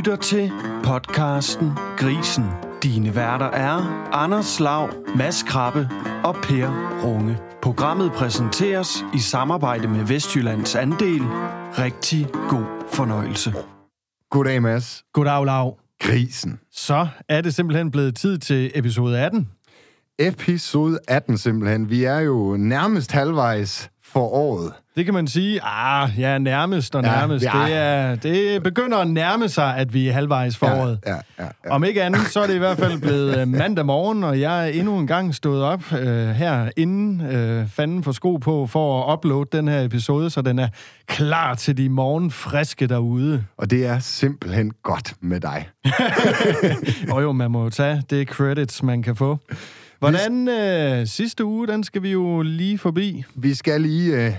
lytter 0.00 0.16
til 0.16 0.52
podcasten 0.84 1.72
Grisen. 1.96 2.44
Dine 2.82 3.14
værter 3.14 3.46
er 3.46 3.76
Anders 4.12 4.60
Lav, 4.60 4.90
Mads 5.16 5.42
Krabbe 5.42 5.88
og 6.24 6.34
Per 6.34 6.68
Runge. 7.04 7.38
Programmet 7.62 8.12
præsenteres 8.12 9.04
i 9.14 9.18
samarbejde 9.18 9.88
med 9.88 10.04
Vestjyllands 10.04 10.74
Andel. 10.74 11.22
Rigtig 11.78 12.26
god 12.48 12.64
fornøjelse. 12.92 13.54
Goddag, 14.30 14.62
Mads. 14.62 15.04
Goddag, 15.12 15.44
Lav. 15.44 15.78
Grisen. 16.00 16.60
Så 16.72 17.06
er 17.28 17.40
det 17.40 17.54
simpelthen 17.54 17.90
blevet 17.90 18.16
tid 18.16 18.38
til 18.38 18.70
episode 18.74 19.18
18. 19.20 19.48
Episode 20.18 20.98
18 21.08 21.38
simpelthen. 21.38 21.90
Vi 21.90 22.04
er 22.04 22.18
jo 22.18 22.56
nærmest 22.56 23.12
halvvejs 23.12 23.90
for 24.12 24.20
året. 24.34 24.72
Det 24.96 25.04
kan 25.04 25.14
man 25.14 25.26
sige. 25.26 25.60
Ah, 25.64 26.10
ja, 26.18 26.38
nærmest 26.38 26.94
og 26.94 27.02
Ja, 27.04 27.10
nærmest. 27.10 27.44
ja. 27.44 27.50
Det, 27.66 27.74
er, 27.76 28.14
det 28.14 28.62
begynder 28.62 28.98
at 28.98 29.08
nærme 29.10 29.48
sig, 29.48 29.76
at 29.76 29.94
vi 29.94 30.08
er 30.08 30.12
halvvejs 30.12 30.56
for 30.56 30.66
året. 30.66 30.98
Ja, 31.06 31.14
ja, 31.14 31.44
ja. 31.64 31.70
Om 31.70 31.84
ikke 31.84 32.02
andet, 32.02 32.20
så 32.20 32.40
er 32.40 32.46
det 32.46 32.54
i 32.54 32.58
hvert 32.58 32.78
fald 32.78 33.00
blevet 33.00 33.38
øh, 33.38 33.48
mandag 33.48 33.86
morgen, 33.86 34.24
og 34.24 34.40
jeg 34.40 34.62
er 34.68 34.72
endnu 34.72 34.98
en 34.98 35.06
gang 35.06 35.34
stået 35.34 35.62
op 35.62 35.92
øh, 35.92 36.28
her 36.28 36.70
inden 36.76 37.20
øh, 37.20 37.68
fanden 37.68 38.02
for 38.04 38.12
sko 38.12 38.36
på 38.36 38.66
for 38.66 39.02
at 39.12 39.12
uploade 39.16 39.48
den 39.52 39.68
her 39.68 39.84
episode, 39.84 40.30
så 40.30 40.42
den 40.42 40.58
er 40.58 40.68
klar 41.06 41.54
til 41.54 41.76
de 41.76 41.88
morgenfriske 41.88 42.86
derude. 42.86 43.44
Og 43.56 43.70
det 43.70 43.86
er 43.86 43.98
simpelthen 43.98 44.72
godt 44.82 45.14
med 45.20 45.40
dig. 45.40 45.68
Og 47.12 47.22
jo, 47.22 47.32
man 47.32 47.50
må 47.50 47.62
jo 47.64 47.70
tage 47.70 48.02
det 48.10 48.28
credits, 48.28 48.82
man 48.82 49.02
kan 49.02 49.16
få. 49.16 49.38
Hvordan 50.00 50.48
øh, 50.48 51.06
sidste 51.06 51.44
uge, 51.44 51.66
den 51.66 51.84
skal 51.84 52.02
vi 52.02 52.10
jo 52.12 52.42
lige 52.42 52.78
forbi. 52.78 53.24
Vi 53.34 53.54
skal 53.54 53.80
lige 53.80 54.26
øh, 54.26 54.32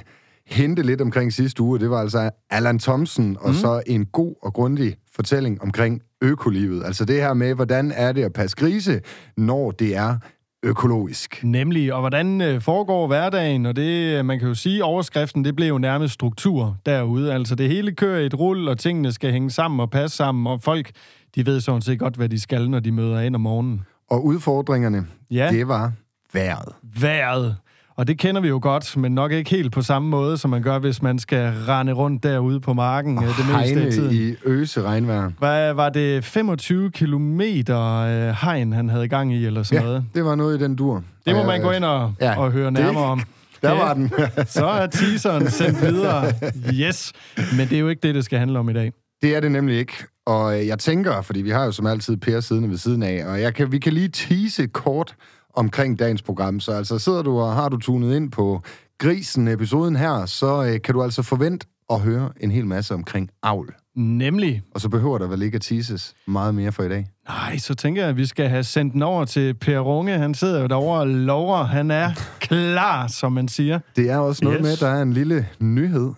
hente 0.48 0.82
lidt 0.82 1.02
omkring 1.02 1.34
sidste 1.34 1.62
uge. 1.62 1.80
Det 1.80 1.90
var 1.90 2.00
altså 2.02 2.30
Allan 2.50 2.80
Thomsen, 2.80 3.38
og 3.40 3.50
mm. 3.50 3.56
så 3.56 3.82
en 3.88 4.06
god 4.06 4.36
og 4.42 4.54
grundig 4.54 4.96
fortælling 5.16 5.62
omkring 5.62 6.02
økolivet. 6.22 6.84
Altså 6.86 7.06
det 7.06 7.16
her 7.16 7.34
med, 7.34 7.54
hvordan 7.54 7.92
er 7.96 8.12
det 8.12 8.24
at 8.24 8.34
passe 8.34 8.58
grise, 8.58 9.02
når 9.38 9.72
det 9.72 9.96
er 9.96 10.18
økologisk. 10.64 11.44
Nemlig, 11.44 11.94
og 11.94 12.00
hvordan 12.00 12.42
øh, 12.42 12.62
foregår 12.62 13.08
hverdagen, 13.08 13.66
og 13.66 13.76
det, 13.76 14.18
øh, 14.18 14.26
man 14.26 14.40
kan 14.40 14.48
jo 14.48 14.54
sige, 14.54 14.84
overskriften, 14.84 15.46
det 15.46 15.56
blev 15.56 15.68
jo 15.68 15.78
nærmest 15.78 16.14
struktur 16.14 16.78
derude. 16.86 17.34
Altså 17.34 17.56
det 17.56 17.70
hele 17.70 17.92
kører 17.92 18.20
i 18.20 18.26
et 18.26 18.40
rull, 18.40 18.68
og 18.68 18.80
tingene 18.80 19.12
skal 19.12 19.32
hænge 19.32 19.52
sammen 19.52 19.80
og 19.80 19.92
passe 19.92 20.18
sammen, 20.18 20.48
og 20.48 20.62
folk, 20.62 20.92
de 21.36 21.46
ved 21.46 21.62
sådan 21.62 21.82
set 21.82 22.00
godt, 22.00 22.16
hvad 22.16 22.30
de 22.30 22.40
skal, 22.40 22.70
når 22.70 22.80
de 22.80 22.92
møder 22.92 23.20
ind 23.20 23.36
om 23.36 23.42
morgenen. 23.42 23.82
Og 24.12 24.26
udfordringerne, 24.26 25.06
Ja. 25.32 25.50
det 25.52 25.68
var 25.68 25.92
vejret. 26.34 26.70
Vejret. 27.00 27.56
Og 27.96 28.08
det 28.08 28.18
kender 28.20 28.42
vi 28.42 28.48
jo 28.48 28.60
godt, 28.62 28.98
men 28.98 29.12
nok 29.16 29.32
ikke 29.32 29.50
helt 29.50 29.72
på 29.72 29.82
samme 29.82 30.10
måde, 30.10 30.38
som 30.38 30.50
man 30.50 30.62
gør, 30.62 30.80
hvis 30.80 31.02
man 31.02 31.20
skal 31.20 31.54
rende 31.68 31.94
rundt 31.94 32.24
derude 32.24 32.60
på 32.60 32.74
marken 32.74 33.18
øh, 33.18 33.24
det 33.38 33.46
meste 33.58 33.82
af 33.86 33.92
tiden. 33.92 34.12
i 34.32 34.36
øse 34.46 34.82
regnvejr. 34.82 35.32
Hvad 35.40 35.74
var 35.74 35.90
det 35.90 36.24
25 36.26 36.92
kilometer 36.92 37.80
øh, 37.96 38.36
hegn, 38.42 38.74
han 38.74 38.90
havde 38.90 39.08
gang 39.08 39.34
i, 39.34 39.46
eller 39.46 39.64
sådan 39.64 39.82
Ja, 39.82 39.88
noget? 39.88 40.06
det 40.16 40.26
var 40.26 40.36
noget 40.36 40.62
i 40.62 40.64
den 40.64 40.76
dur. 40.76 41.04
Det 41.26 41.36
må 41.36 41.42
Og 41.42 41.48
man 41.48 41.62
gå 41.62 41.72
ind 41.72 41.86
og, 41.86 42.14
Ja, 42.22 42.40
og 42.40 42.52
høre 42.52 42.66
det- 42.66 42.74
nærmere 42.74 43.04
om. 43.04 43.22
Der 43.62 43.72
var 43.72 43.94
den. 43.94 44.12
Så 44.48 44.66
er 44.66 44.88
teaseren 44.88 45.50
sendt 45.50 45.82
videre. 45.82 46.26
Yes. 46.82 47.14
Men 47.58 47.68
det 47.70 47.74
er 47.76 47.80
jo 47.80 47.88
ikke 47.90 48.08
det, 48.08 48.16
det 48.16 48.26
skal 48.26 48.40
handle 48.40 48.60
om 48.60 48.70
i 48.70 48.74
dag. 48.74 48.92
Det 49.22 49.36
er 49.36 49.40
det 49.40 49.52
nemlig 49.52 49.78
ikke. 49.78 49.94
Og 50.26 50.60
øh, 50.60 50.68
jeg 50.68 50.80
tænker, 50.80 51.22
fordi 51.22 51.42
vi 51.42 51.50
har 51.50 51.66
jo 51.66 51.72
som 51.72 51.86
altid 51.86 52.18
Per 52.18 52.40
siddende 52.40 52.70
ved 52.70 52.78
siden 52.78 53.04
af, 53.04 53.26
og 53.26 53.42
jeg 53.42 53.54
kan, 53.54 53.72
vi 53.72 53.80
kan 53.80 53.94
lige 53.94 54.10
tease 54.10 54.68
kort 54.68 55.16
omkring 55.54 56.00
dagens 56.00 56.22
program. 56.22 56.60
Så 56.60 56.72
altså 56.72 57.00
sidder 57.00 57.22
du 57.22 57.40
og 57.40 57.54
har 57.56 57.70
du 57.70 57.78
tunet 57.78 58.16
ind 58.16 58.32
på 58.32 58.62
Grisen-episoden 59.00 59.96
her, 59.96 60.26
så 60.26 60.64
øh, 60.66 60.82
kan 60.82 60.94
du 60.94 61.04
altså 61.04 61.22
forvente 61.24 61.68
at 61.90 62.00
høre 62.00 62.30
en 62.40 62.52
hel 62.52 62.66
masse 62.68 62.94
omkring 62.94 63.30
avl. 63.44 63.74
Nemlig. 63.96 64.62
Og 64.76 64.82
så 64.82 64.90
behøver 64.90 65.18
der 65.18 65.28
vel 65.28 65.42
ikke 65.42 65.56
at 65.56 65.62
teases 65.62 66.14
meget 66.28 66.56
mere 66.56 66.72
for 66.72 66.84
i 66.84 66.90
dag. 66.90 67.08
Nej, 67.28 67.58
så 67.58 67.76
tænker 67.76 68.02
jeg, 68.02 68.10
at 68.10 68.18
vi 68.18 68.26
skal 68.26 68.50
have 68.50 68.64
sendt 68.64 68.94
den 68.94 69.02
over 69.02 69.26
til 69.26 69.54
Per 69.54 69.80
Runge. 69.80 70.18
Han 70.18 70.34
sidder 70.34 70.62
jo 70.62 70.68
derovre 70.68 71.00
og 71.00 71.08
lover. 71.08 71.64
Han 71.64 71.92
er 71.92 72.12
klar, 72.40 73.08
som 73.08 73.32
man 73.32 73.48
siger. 73.48 73.80
Det 73.96 74.10
er 74.10 74.18
også 74.18 74.44
noget 74.46 74.58
Yes. 74.60 74.64
med, 74.64 74.72
at 74.72 74.80
der 74.80 74.88
er 74.88 75.02
en 75.02 75.14
lille 75.14 75.48
nyhed. 75.60 76.12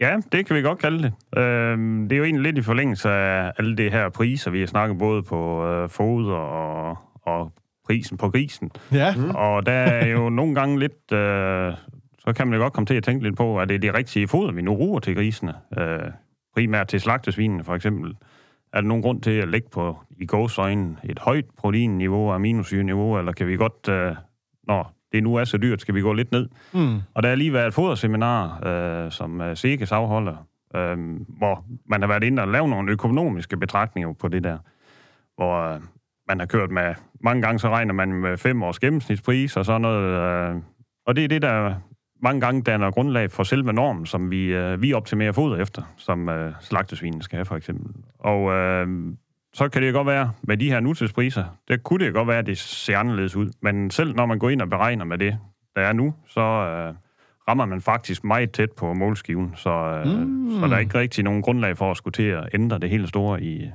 Ja, 0.00 0.16
det 0.32 0.46
kan 0.46 0.56
vi 0.56 0.62
godt 0.62 0.78
kalde 0.78 1.02
det. 1.02 1.38
Øhm, 1.38 2.08
det 2.08 2.16
er 2.16 2.18
jo 2.18 2.24
egentlig 2.24 2.42
lidt 2.42 2.58
i 2.58 2.62
forlængelse 2.62 3.08
af 3.08 3.52
alle 3.58 3.76
det 3.76 3.92
her 3.92 4.08
priser, 4.08 4.50
vi 4.50 4.60
har 4.60 4.66
snakket 4.66 4.98
både 4.98 5.22
på 5.22 5.66
øh, 5.66 5.88
foder 5.88 6.34
og, 6.34 6.98
og 7.22 7.52
prisen 7.86 8.16
på 8.16 8.30
grisen. 8.30 8.70
Ja, 8.92 9.14
Mm. 9.16 9.30
Og 9.30 9.66
der 9.66 9.72
er 9.72 10.06
jo 10.06 10.28
nogle 10.40 10.54
gange 10.54 10.78
lidt... 10.78 11.12
Øh, 11.12 11.72
så 12.18 12.32
kan 12.36 12.46
man 12.46 12.56
jo 12.56 12.62
godt 12.62 12.72
komme 12.72 12.86
til 12.86 12.94
at 12.94 13.04
tænke 13.04 13.24
lidt 13.24 13.36
på, 13.36 13.60
at 13.60 13.68
det 13.68 13.74
er 13.74 13.78
det 13.78 13.94
rigtige 13.94 14.28
foder, 14.28 14.52
vi 14.52 14.62
nu 14.62 14.76
bruger 14.76 15.00
til 15.00 15.14
grisene. 15.14 15.54
Øh, 15.78 15.98
primært 16.54 16.88
til 16.88 17.00
slagtesvinene, 17.00 17.64
for 17.64 17.74
eksempel. 17.74 18.16
Er 18.72 18.80
der 18.80 18.88
nogen 18.88 19.02
grund 19.02 19.22
til 19.22 19.30
at 19.30 19.48
lægge 19.48 19.68
på 19.72 19.98
i 20.18 20.26
gåsøjne 20.26 20.96
et 21.04 21.18
højt 21.18 21.44
proteinniveau 21.58 22.28
og 22.28 22.34
aminosyreniveau, 22.34 23.18
eller 23.18 23.32
kan 23.32 23.46
vi 23.46 23.56
godt, 23.56 23.88
øh, 23.88 24.14
når 24.66 24.95
det 25.16 25.22
nu 25.22 25.34
er 25.34 25.44
så 25.44 25.56
dyrt, 25.58 25.80
skal 25.80 25.94
vi 25.94 26.00
gå 26.00 26.12
lidt 26.12 26.32
ned? 26.32 26.48
mm. 26.72 27.00
Og 27.14 27.22
der 27.22 27.28
har 27.28 27.36
lige 27.36 27.52
været 27.52 27.66
et 27.66 27.74
foderseminar, 27.74 28.66
øh, 28.66 29.12
som 29.12 29.40
øh, 29.40 29.56
SEGES 29.56 29.92
afholder, 29.92 30.46
øh, 30.76 30.98
hvor 31.38 31.64
man 31.86 32.00
har 32.00 32.08
været 32.08 32.24
inde 32.24 32.42
og 32.42 32.48
lavet 32.48 32.70
nogle 32.70 32.92
økonomiske 32.92 33.56
betragtninger 33.56 34.12
på 34.12 34.28
det 34.28 34.44
der. 34.44 34.58
Hvor 35.36 35.74
øh, 35.74 35.80
man 36.28 36.38
har 36.38 36.46
kørt 36.46 36.70
med, 36.70 36.94
mange 37.20 37.42
gange 37.42 37.58
så 37.58 37.68
regner 37.68 37.94
man 37.94 38.12
med 38.12 38.38
fem 38.38 38.62
års 38.62 38.78
gennemsnitspris 38.78 39.56
og 39.56 39.64
sådan 39.64 39.80
noget. 39.80 40.52
Øh, 40.54 40.62
og 41.06 41.16
det 41.16 41.24
er 41.24 41.28
det, 41.28 41.42
der 41.42 41.74
mange 42.22 42.40
gange 42.40 42.62
danner 42.62 42.90
grundlag 42.90 43.30
for 43.30 43.42
selve 43.42 43.72
normen, 43.72 44.06
som 44.06 44.30
vi, 44.30 44.54
øh, 44.54 44.82
vi 44.82 44.92
optimerer 44.92 45.32
foder 45.32 45.56
efter, 45.56 45.82
som 45.96 46.28
øh, 46.28 46.52
slagtesvinen 46.60 47.22
skal 47.22 47.36
have 47.36 47.44
for 47.44 47.56
eksempel. 47.56 47.94
Og 48.18 48.52
øh, 48.52 48.88
så 49.56 49.68
kan 49.68 49.82
det 49.82 49.92
godt 49.92 50.06
være, 50.06 50.32
med 50.42 50.56
de 50.56 50.70
her 50.70 50.80
nutidspriser, 50.80 51.44
der 51.68 51.76
kunne 51.76 52.04
det 52.04 52.14
godt 52.14 52.28
være, 52.28 52.38
at 52.38 52.46
det 52.46 52.58
ser 52.58 52.98
anderledes 52.98 53.36
ud. 53.36 53.50
Men 53.62 53.90
selv 53.90 54.14
når 54.14 54.26
man 54.26 54.38
går 54.38 54.50
ind 54.50 54.62
og 54.62 54.70
beregner 54.70 55.04
med 55.04 55.18
det, 55.18 55.38
der 55.76 55.82
er 55.82 55.92
nu, 55.92 56.14
så 56.28 56.40
øh, 56.40 56.94
rammer 57.48 57.66
man 57.66 57.80
faktisk 57.80 58.24
meget 58.24 58.50
tæt 58.50 58.72
på 58.72 58.94
målskiven. 58.94 59.52
Så, 59.56 59.70
øh, 59.70 60.06
mm. 60.18 60.50
så 60.60 60.66
der 60.66 60.74
er 60.74 60.78
ikke 60.78 60.98
rigtig 60.98 61.24
nogen 61.24 61.42
grundlag 61.42 61.76
for 61.76 61.90
at 61.90 61.96
skulle 61.96 62.12
til 62.12 62.22
at 62.22 62.48
ændre 62.54 62.78
det 62.78 62.90
helt 62.90 63.08
store 63.08 63.42
i, 63.42 63.70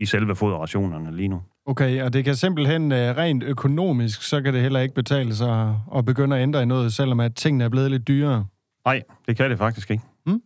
i 0.00 0.06
selve 0.06 0.36
foderrationerne 0.36 1.16
lige 1.16 1.28
nu. 1.28 1.42
Okay, 1.66 2.02
og 2.02 2.12
det 2.12 2.24
kan 2.24 2.34
simpelthen 2.34 2.92
øh, 2.92 3.16
rent 3.16 3.42
økonomisk, 3.44 4.22
så 4.22 4.42
kan 4.42 4.54
det 4.54 4.62
heller 4.62 4.80
ikke 4.80 4.94
betale 4.94 5.34
sig 5.34 5.76
at 5.96 6.04
begynde 6.04 6.36
at 6.36 6.42
ændre 6.42 6.62
i 6.62 6.66
noget, 6.66 6.92
selvom 6.92 7.20
at 7.20 7.34
tingene 7.34 7.64
er 7.64 7.68
blevet 7.68 7.90
lidt 7.90 8.08
dyrere. 8.08 8.46
Nej, 8.84 9.02
det 9.28 9.36
kan 9.36 9.50
det 9.50 9.58
faktisk 9.58 9.90
ikke. 9.90 10.02
Mm. 10.26 10.42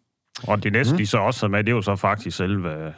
Og 0.49 0.63
det 0.63 0.73
næste, 0.73 0.93
Mm. 0.95 0.99
de 0.99 1.07
så 1.07 1.19
også 1.19 1.49
med, 1.49 1.65
det 1.65 1.69
er 1.73 1.77
jo 1.77 1.83
så 1.83 1.97
faktisk 1.97 2.37
selve, 2.37 2.87
øh, 2.87 2.93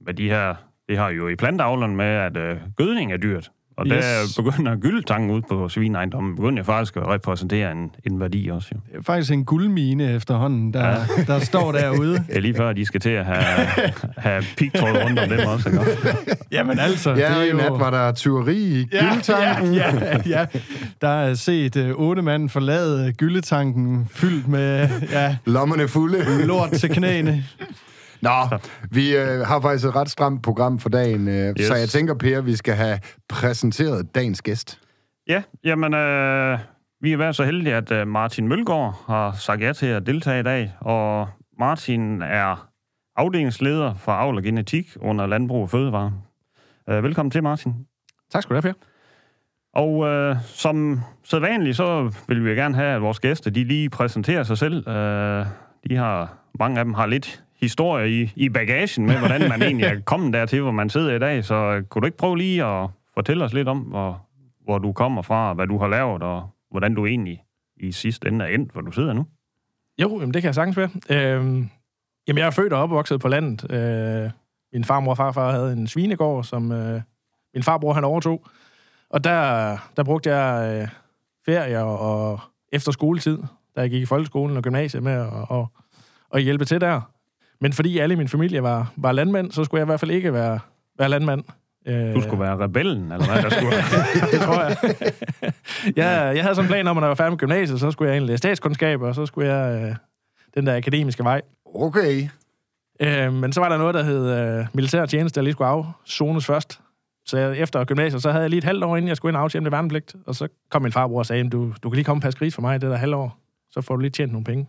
med 0.00 0.14
de 0.14 0.28
her, 0.28 0.54
det 0.90 0.98
har 0.98 1.10
jo 1.10 1.28
i 1.28 1.36
planteavlerne 1.36 1.96
med, 1.96 2.06
at 2.06 2.36
øh, 2.36 2.56
gødning 2.76 3.12
er 3.12 3.16
dyrt. 3.16 3.50
Og 3.76 3.86
Yes. 3.86 4.34
der 4.36 4.42
begynder 4.42 4.76
gyldetangen 4.76 5.30
ud 5.30 5.42
på 5.42 5.68
svineejendommen, 5.68 6.36
begynder 6.36 6.58
jeg 6.58 6.66
faktisk 6.66 6.96
at 6.96 7.06
repræsentere 7.08 7.72
en, 7.72 7.90
en 8.06 8.20
værdi 8.20 8.48
også. 8.48 8.68
Jo. 8.74 8.80
Det 8.92 8.98
er 8.98 9.02
faktisk 9.02 9.32
en 9.32 9.44
guldmine 9.44 10.14
efterhånden, 10.14 10.74
der, 10.74 10.88
ja. 10.88 10.96
der 11.26 11.38
står 11.38 11.72
derude. 11.72 12.12
Det 12.28 12.36
er 12.36 12.40
lige 12.40 12.54
før, 12.54 12.72
de 12.72 12.86
skal 12.86 13.00
til 13.00 13.10
at 13.10 13.26
have, 13.26 13.42
have 14.18 14.44
pigtråd 14.56 15.04
rundt 15.04 15.18
om 15.18 15.28
dem 15.28 15.40
også. 15.46 15.68
Ikke? 15.68 15.80
Jamen 16.52 16.78
altså, 16.78 17.10
Ja, 17.10 17.16
det 17.16 17.36
er 17.36 17.42
i 17.42 17.50
jo... 17.50 17.56
nat 17.56 17.70
var 17.72 17.90
der 17.90 18.12
tyveri 18.12 18.56
i 18.80 18.84
gyldtanken. 18.84 19.74
Ja, 19.74 19.94
ja, 20.06 20.16
ja. 20.26 20.46
Der 21.00 21.08
er 21.08 21.34
set 21.34 21.76
uh, 21.76 21.90
otte 21.90 22.22
mand 22.22 22.48
forlade 22.48 23.12
gyldetanken 23.12 24.08
fyldt 24.10 24.48
med 24.48 24.88
ja, 25.12 25.36
Lommerne 25.46 25.88
fulde. 25.88 26.46
lort 26.46 26.70
til 26.72 26.90
knæene. 26.90 27.44
Nå, 28.22 28.58
vi 28.90 29.16
øh, 29.16 29.40
har 29.40 29.60
faktisk 29.60 29.86
et 29.86 29.96
ret 29.96 30.10
stramt 30.10 30.42
program 30.42 30.78
for 30.78 30.88
dagen, 30.88 31.28
øh, 31.28 31.54
yes. 31.60 31.66
Så 31.66 31.74
jeg 31.74 31.88
tænker, 31.88 32.14
Per, 32.14 32.40
vi 32.40 32.56
skal 32.56 32.74
have 32.74 32.98
præsenteret 33.28 34.14
dagens 34.14 34.42
gæst. 34.42 34.80
Ja, 35.28 35.42
jamen, 35.64 35.94
øh, 35.94 36.58
vi 37.00 37.10
har 37.10 37.18
været 37.18 37.36
så 37.36 37.44
heldige, 37.44 37.74
at 37.74 37.92
øh, 37.92 38.08
Martin 38.08 38.48
Mølgaard 38.48 39.04
har 39.06 39.32
sagt 39.32 39.62
ja 39.62 39.72
til 39.72 39.86
at 39.86 40.06
deltage 40.06 40.40
i 40.40 40.42
dag, 40.42 40.72
og 40.80 41.28
Martin 41.58 42.22
er 42.22 42.68
afdelingsleder 43.16 43.94
for 43.94 44.12
avl 44.12 44.36
og 44.36 44.42
genetik 44.42 44.96
under 45.00 45.26
Landbrug 45.26 45.62
og 45.62 45.70
Fødevare. 45.70 46.12
Øh, 46.88 47.02
velkommen 47.02 47.30
til, 47.30 47.42
Martin. 47.42 47.74
Tak 48.32 48.42
skal 48.42 48.56
du 48.56 48.60
have, 48.60 48.74
Per. 48.74 48.80
Og 49.74 50.06
øh, 50.06 50.36
som 50.44 51.00
sædvanligt, 51.24 51.76
så 51.76 52.12
vil 52.28 52.44
vi 52.44 52.50
gerne 52.50 52.74
have, 52.74 52.94
at 52.94 53.02
vores 53.02 53.20
gæster, 53.20 53.50
de 53.50 53.64
lige 53.64 53.90
præsenterer 53.90 54.42
sig 54.42 54.58
selv. 54.58 54.88
Øh, 54.88 55.46
de 55.88 55.96
har, 55.96 56.34
mange 56.58 56.78
af 56.78 56.84
dem 56.84 56.94
har 56.94 57.06
lidt 57.06 57.42
historie 57.60 58.22
i, 58.22 58.32
i 58.36 58.48
bagagen 58.48 59.06
med, 59.06 59.18
hvordan 59.18 59.48
man 59.48 59.62
egentlig 59.62 59.86
er 59.86 60.00
kommet 60.00 60.32
dertil, 60.32 60.62
hvor 60.62 60.70
man 60.70 60.90
sidder 60.90 61.14
i 61.14 61.18
dag. 61.18 61.44
Så 61.44 61.54
øh, 61.54 61.82
kunne 61.82 62.00
du 62.00 62.06
ikke 62.06 62.18
prøve 62.18 62.38
lige 62.38 62.64
at 62.64 62.88
fortælle 63.14 63.44
os 63.44 63.52
lidt 63.52 63.68
om, 63.68 63.78
hvor, 63.78 64.26
hvor 64.64 64.78
du 64.78 64.92
kommer 64.92 65.22
fra, 65.22 65.52
hvad 65.52 65.66
du 65.66 65.78
har 65.78 65.88
lavet, 65.88 66.22
og 66.22 66.50
hvordan 66.70 66.94
du 66.94 67.06
egentlig 67.06 67.42
i 67.76 67.92
sidste 67.92 68.28
ende 68.28 68.44
er 68.44 68.48
endt, 68.48 68.72
hvor 68.72 68.80
du 68.80 68.92
sidder 68.92 69.12
nu? 69.12 69.26
Jo, 70.00 70.20
jamen, 70.20 70.34
det 70.34 70.42
kan 70.42 70.46
jeg 70.46 70.54
sagtens 70.54 70.76
være. 70.76 70.90
Øhm, 71.10 71.70
jamen, 72.28 72.38
jeg 72.38 72.46
er 72.46 72.50
født 72.50 72.72
og 72.72 72.82
opvokset 72.82 73.20
på 73.20 73.28
landet. 73.28 73.72
Øh, 73.72 74.30
min 74.72 74.84
farmor 74.84 75.10
og 75.10 75.16
farfar 75.16 75.52
havde 75.52 75.72
en 75.72 75.86
svinegård, 75.86 76.44
som 76.44 76.72
øh, 76.72 77.00
min 77.54 77.62
farbror 77.62 77.92
han 77.92 78.04
overtog. 78.04 78.46
Og 79.10 79.24
der, 79.24 79.76
der 79.96 80.04
brugte 80.04 80.34
jeg 80.34 80.80
øh, 80.82 80.88
ferier 81.46 81.82
og 81.82 82.40
efter 82.72 82.92
skoletid, 82.92 83.38
da 83.76 83.80
jeg 83.80 83.90
gik 83.90 84.02
i 84.02 84.06
folkeskolen 84.06 84.56
og 84.56 84.62
gymnasiet 84.62 85.02
med 85.02 85.12
at, 85.12 85.28
og, 85.32 85.72
og 86.30 86.40
hjælpe 86.40 86.64
til 86.64 86.80
der. 86.80 87.00
Men 87.60 87.72
fordi 87.72 87.98
alle 87.98 88.12
i 88.12 88.16
min 88.16 88.28
familie 88.28 88.62
var, 88.62 88.92
var 88.96 89.12
landmænd, 89.12 89.52
så 89.52 89.64
skulle 89.64 89.78
jeg 89.78 89.84
i 89.84 89.90
hvert 89.90 90.00
fald 90.00 90.10
ikke 90.10 90.32
være, 90.32 90.58
være 90.98 91.08
landmand. 91.08 91.44
Øh, 91.86 92.14
Du 92.14 92.20
skulle 92.20 92.40
være 92.40 92.56
rebellen, 92.56 93.12
eller 93.12 93.26
hvad 93.32 93.42
der 93.42 93.48
skulle 93.50 93.76
det 94.32 94.40
tror 94.40 94.62
jeg. 94.62 94.76
jeg. 95.96 96.32
Jeg 96.36 96.42
havde 96.42 96.54
sådan 96.54 96.64
en 96.64 96.68
plan 96.72 96.86
om, 96.86 96.96
at 96.96 97.00
når 97.00 97.06
jeg 97.06 97.08
var 97.08 97.14
færdig 97.14 97.32
med 97.32 97.38
gymnasiet, 97.38 97.80
så 97.80 97.90
skulle 97.90 98.08
jeg 98.08 98.14
egentlig 98.14 98.28
læse 98.30 98.38
statskundskab, 98.38 99.02
og 99.02 99.14
så 99.14 99.26
skulle 99.26 99.54
jeg 99.54 99.82
øh, 99.84 99.94
den 100.54 100.66
der 100.66 100.76
akademiske 100.76 101.24
vej. 101.24 101.40
Okay. 101.74 102.28
Øh, 103.00 103.32
men 103.32 103.52
så 103.52 103.60
var 103.60 103.68
der 103.68 103.78
noget, 103.78 103.94
der 103.94 104.02
hed 104.02 104.30
øh, 104.60 104.66
militær 104.72 105.06
tjeneste, 105.06 105.40
der 105.40 105.44
lige 105.44 105.52
skulle 105.52 105.68
afzones 105.68 106.46
først. 106.46 106.80
Så 107.26 107.38
jeg, 107.38 107.58
efter 107.58 107.84
gymnasiet, 107.84 108.22
så 108.22 108.30
havde 108.30 108.42
jeg 108.42 108.50
lige 108.50 108.58
et 108.58 108.64
halvt 108.64 108.84
år, 108.84 108.96
inden 108.96 109.08
jeg 109.08 109.16
skulle 109.16 109.30
ind 109.30 109.36
og 109.36 109.42
aftjene 109.42 109.62
med 109.64 109.70
værnepligt. 109.70 110.14
Og 110.26 110.34
så 110.34 110.48
kom 110.70 110.82
min 110.82 110.92
farbror 110.92 111.18
og 111.18 111.26
sagde, 111.26 111.48
du, 111.50 111.72
du 111.82 111.90
kan 111.90 111.94
lige 111.94 112.04
komme 112.04 112.18
og 112.18 112.22
passe 112.22 112.38
gris 112.38 112.54
for 112.54 112.62
mig 112.62 112.80
det 112.80 112.90
der 112.90 112.96
halvår. 112.96 113.36
Så 113.70 113.80
får 113.80 113.94
du 113.96 114.00
lige 114.00 114.10
tjent 114.10 114.32
nogle 114.32 114.44
penge. 114.44 114.66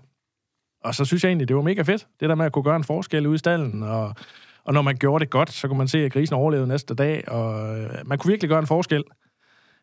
Og 0.84 0.96
så 0.96 1.06
synes 1.06 1.24
jeg 1.24 1.30
egentlig, 1.30 1.48
det 1.48 1.56
var 1.56 1.62
mega 1.62 1.82
fedt. 1.82 2.08
Det 2.20 2.30
der 2.30 2.36
med 2.36 2.46
at 2.46 2.52
kunne 2.52 2.64
gøre 2.64 2.76
en 2.76 2.84
forskel 2.84 3.28
ude 3.28 3.36
i 3.36 3.38
stallen. 3.38 3.84
Og, 3.84 4.16
og 4.64 4.74
når 4.74 4.82
man 4.82 4.96
gjorde 4.96 5.24
det 5.26 5.30
godt, 5.30 5.52
så 5.52 5.68
kunne 5.68 5.78
man 5.78 5.88
se, 5.88 6.06
at 6.06 6.12
grisen 6.12 6.36
overlevede 6.36 6.68
næste 6.68 6.96
dag. 6.96 7.24
Og 7.28 7.80
øh, 7.80 7.90
man 8.06 8.18
kunne 8.18 8.30
virkelig 8.32 8.50
gøre 8.50 8.60
en 8.60 8.68
forskel. 8.68 9.04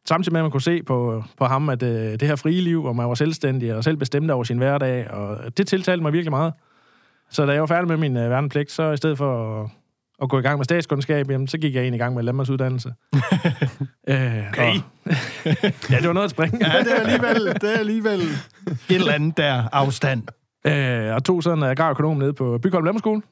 Samtidig 0.09 0.33
med, 0.33 0.41
at 0.41 0.45
man 0.45 0.51
kunne 0.51 0.63
se 0.63 0.83
på, 0.83 1.25
på 1.39 1.45
ham, 1.45 1.69
at 1.69 1.83
øh, 1.83 2.13
det 2.13 2.23
her 2.23 2.37
frie 2.37 2.61
liv, 2.61 2.81
hvor 2.81 2.93
man 2.93 3.09
var 3.09 3.15
selvstændig 3.15 3.75
og 3.75 3.85
selv 3.85 3.97
bestemte 3.97 4.33
over 4.33 4.45
sin 4.45 4.59
hverdag. 4.59 5.11
Og 5.11 5.57
det 5.59 5.67
tiltalte 5.67 6.03
mig 6.03 6.13
virkelig 6.13 6.31
meget. 6.31 6.53
Så 7.31 7.47
da 7.47 7.53
jeg 7.53 7.61
var 7.61 7.67
færdig 7.67 7.89
med 7.89 7.97
min 7.97 8.17
øh, 8.17 8.31
værnepligt, 8.31 8.71
så 8.73 8.93
i 8.93 8.97
stedet 8.97 9.19
for 9.19 9.63
at, 9.63 9.71
at 10.23 10.29
gå 10.29 10.39
i 10.39 10.43
gang 10.43 10.59
med 10.59 10.65
statskundskab, 10.65 11.31
jamen, 11.31 11.49
så 11.49 11.59
gik 11.59 11.75
jeg 11.75 11.87
ind 11.87 11.95
i 11.95 11.99
gang 11.99 12.15
med 12.15 12.23
landmandsuddannelse. 12.23 12.89
øh, 14.09 14.49
Okay. 14.49 14.75
Og, 14.75 14.83
ja, 15.91 15.97
det 15.99 16.07
var 16.07 16.13
noget 16.13 16.25
at 16.25 16.31
springe. 16.31 16.73
Ja, 16.73 16.79
det 16.79 16.93
er 16.93 17.01
alligevel, 17.01 17.55
det 17.61 17.75
er 17.75 17.79
alligevel 17.79 18.21
et 18.21 18.81
eller 18.89 19.13
andet 19.13 19.37
der 19.37 19.69
afstand. 19.73 20.23
Øh, 20.67 21.15
og 21.15 21.25
tog 21.25 21.43
sådan 21.43 21.59
en 21.59 21.65
agrarøkonom 21.65 22.17
ned 22.17 22.33
på 22.33 22.59
Bygholm 22.59 22.85
Landbrugsskole, 22.85 23.23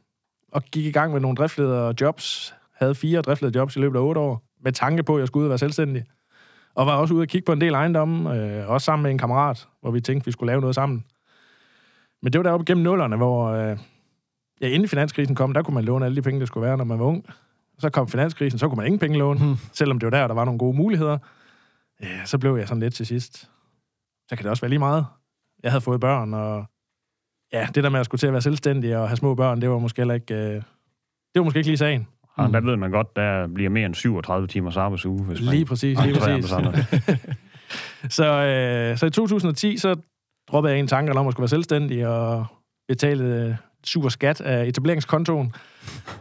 og 0.53 0.63
gik 0.63 0.85
i 0.87 0.91
gang 0.91 1.13
med 1.13 1.21
nogle 1.21 1.37
driftlederjobs. 1.37 2.55
Havde 2.75 2.95
fire 2.95 3.23
driftlederjobs 3.23 3.77
i 3.77 3.79
løbet 3.79 3.99
af 3.99 4.03
otte 4.03 4.21
år, 4.21 4.43
med 4.65 4.73
tanke 4.73 5.03
på, 5.03 5.15
at 5.15 5.21
jeg 5.21 5.27
skulle 5.27 5.41
ud 5.41 5.47
og 5.47 5.51
være 5.51 5.59
selvstændig. 5.59 6.05
Og 6.75 6.87
var 6.87 6.97
også 6.97 7.15
ude 7.15 7.23
og 7.23 7.29
kigge 7.29 7.45
på 7.45 7.53
en 7.53 7.61
del 7.61 7.75
ejendomme, 7.75 8.35
øh, 8.35 8.71
også 8.71 8.85
sammen 8.85 9.03
med 9.03 9.11
en 9.11 9.19
kammerat, 9.19 9.69
hvor 9.81 9.91
vi 9.91 10.01
tænkte, 10.01 10.25
vi 10.25 10.33
skulle 10.33 10.51
lave 10.51 10.61
noget 10.61 10.75
sammen. 10.75 11.05
Men 12.23 12.33
det 12.33 12.39
var 12.39 12.43
deroppe 12.43 12.65
gennem 12.65 12.85
nullerne, 12.85 13.17
hvor 13.17 13.49
øh, 13.49 13.79
ja, 14.61 14.69
inden 14.69 14.89
finanskrisen 14.89 15.35
kom, 15.35 15.53
der 15.53 15.63
kunne 15.63 15.75
man 15.75 15.85
låne 15.85 16.05
alle 16.05 16.17
de 16.17 16.23
penge, 16.23 16.41
der 16.41 16.47
skulle 16.47 16.67
være, 16.67 16.77
når 16.77 16.85
man 16.85 16.99
var 16.99 17.05
ung. 17.05 17.27
Så 17.79 17.91
kom 17.91 18.09
finanskrisen, 18.09 18.59
så 18.59 18.69
kunne 18.69 18.77
man 18.77 18.87
ingen 18.87 18.99
penge 18.99 19.19
låne, 19.19 19.41
hmm. 19.41 19.57
selvom 19.73 19.99
det 19.99 20.07
var 20.07 20.19
der, 20.19 20.27
der 20.27 20.35
var 20.35 20.45
nogle 20.45 20.59
gode 20.59 20.77
muligheder. 20.77 21.19
Ja, 22.03 22.25
så 22.25 22.39
blev 22.39 22.57
jeg 22.57 22.69
sådan 22.69 22.83
lidt 22.83 22.95
til 22.95 23.07
sidst. 23.07 23.51
Så 24.29 24.37
kan 24.37 24.39
det 24.39 24.51
også 24.51 24.61
være 24.61 24.71
lige 24.71 24.79
meget. 24.79 25.07
Jeg 25.63 25.71
havde 25.71 25.81
fået 25.81 26.01
børn, 26.01 26.35
og 26.35 26.65
ja, 27.53 27.69
det 27.75 27.85
der 27.85 27.91
med 27.91 28.01
at 28.01 28.07
skulle 28.07 28.19
til 28.19 28.27
at 28.27 28.33
være 28.33 28.43
selvstændig 28.43 28.97
og 28.97 29.09
have 29.09 29.17
små 29.17 29.35
børn, 29.35 29.61
det 29.61 29.71
var 29.71 29.79
måske 29.79 30.01
heller 30.01 30.15
ikke, 30.15 30.35
øh, 30.35 30.55
det 30.55 30.63
var 31.35 31.43
måske 31.43 31.59
ikke 31.59 31.71
lige 31.71 31.79
sagen. 31.79 32.09
Og 32.35 32.53
der 32.53 32.61
ved 32.61 32.77
man 32.77 32.91
godt, 32.91 33.17
der 33.17 33.47
bliver 33.47 33.71
mere 33.71 33.87
end 33.87 33.95
37 33.95 34.47
timers 34.47 34.77
arbejdsuge, 34.77 35.25
hvis 35.25 35.41
man 35.41 35.55
Lige 35.55 35.65
præcis, 35.65 35.99
lige 36.05 36.15
præcis. 36.21 36.51
Så, 38.17 38.25
øh, 38.25 38.99
så 38.99 39.07
i 39.07 39.11
2010, 39.11 39.77
så 39.77 39.97
droppede 40.51 40.73
jeg 40.73 40.81
en 40.81 40.87
tanke 40.87 41.13
om 41.13 41.27
at 41.27 41.33
skulle 41.33 41.43
være 41.43 41.49
selvstændig 41.49 42.07
og 42.07 42.47
betale 42.89 43.25
øh, 43.25 43.55
super 43.85 44.09
skat 44.09 44.41
af 44.41 44.67
etableringskontoen. 44.67 45.53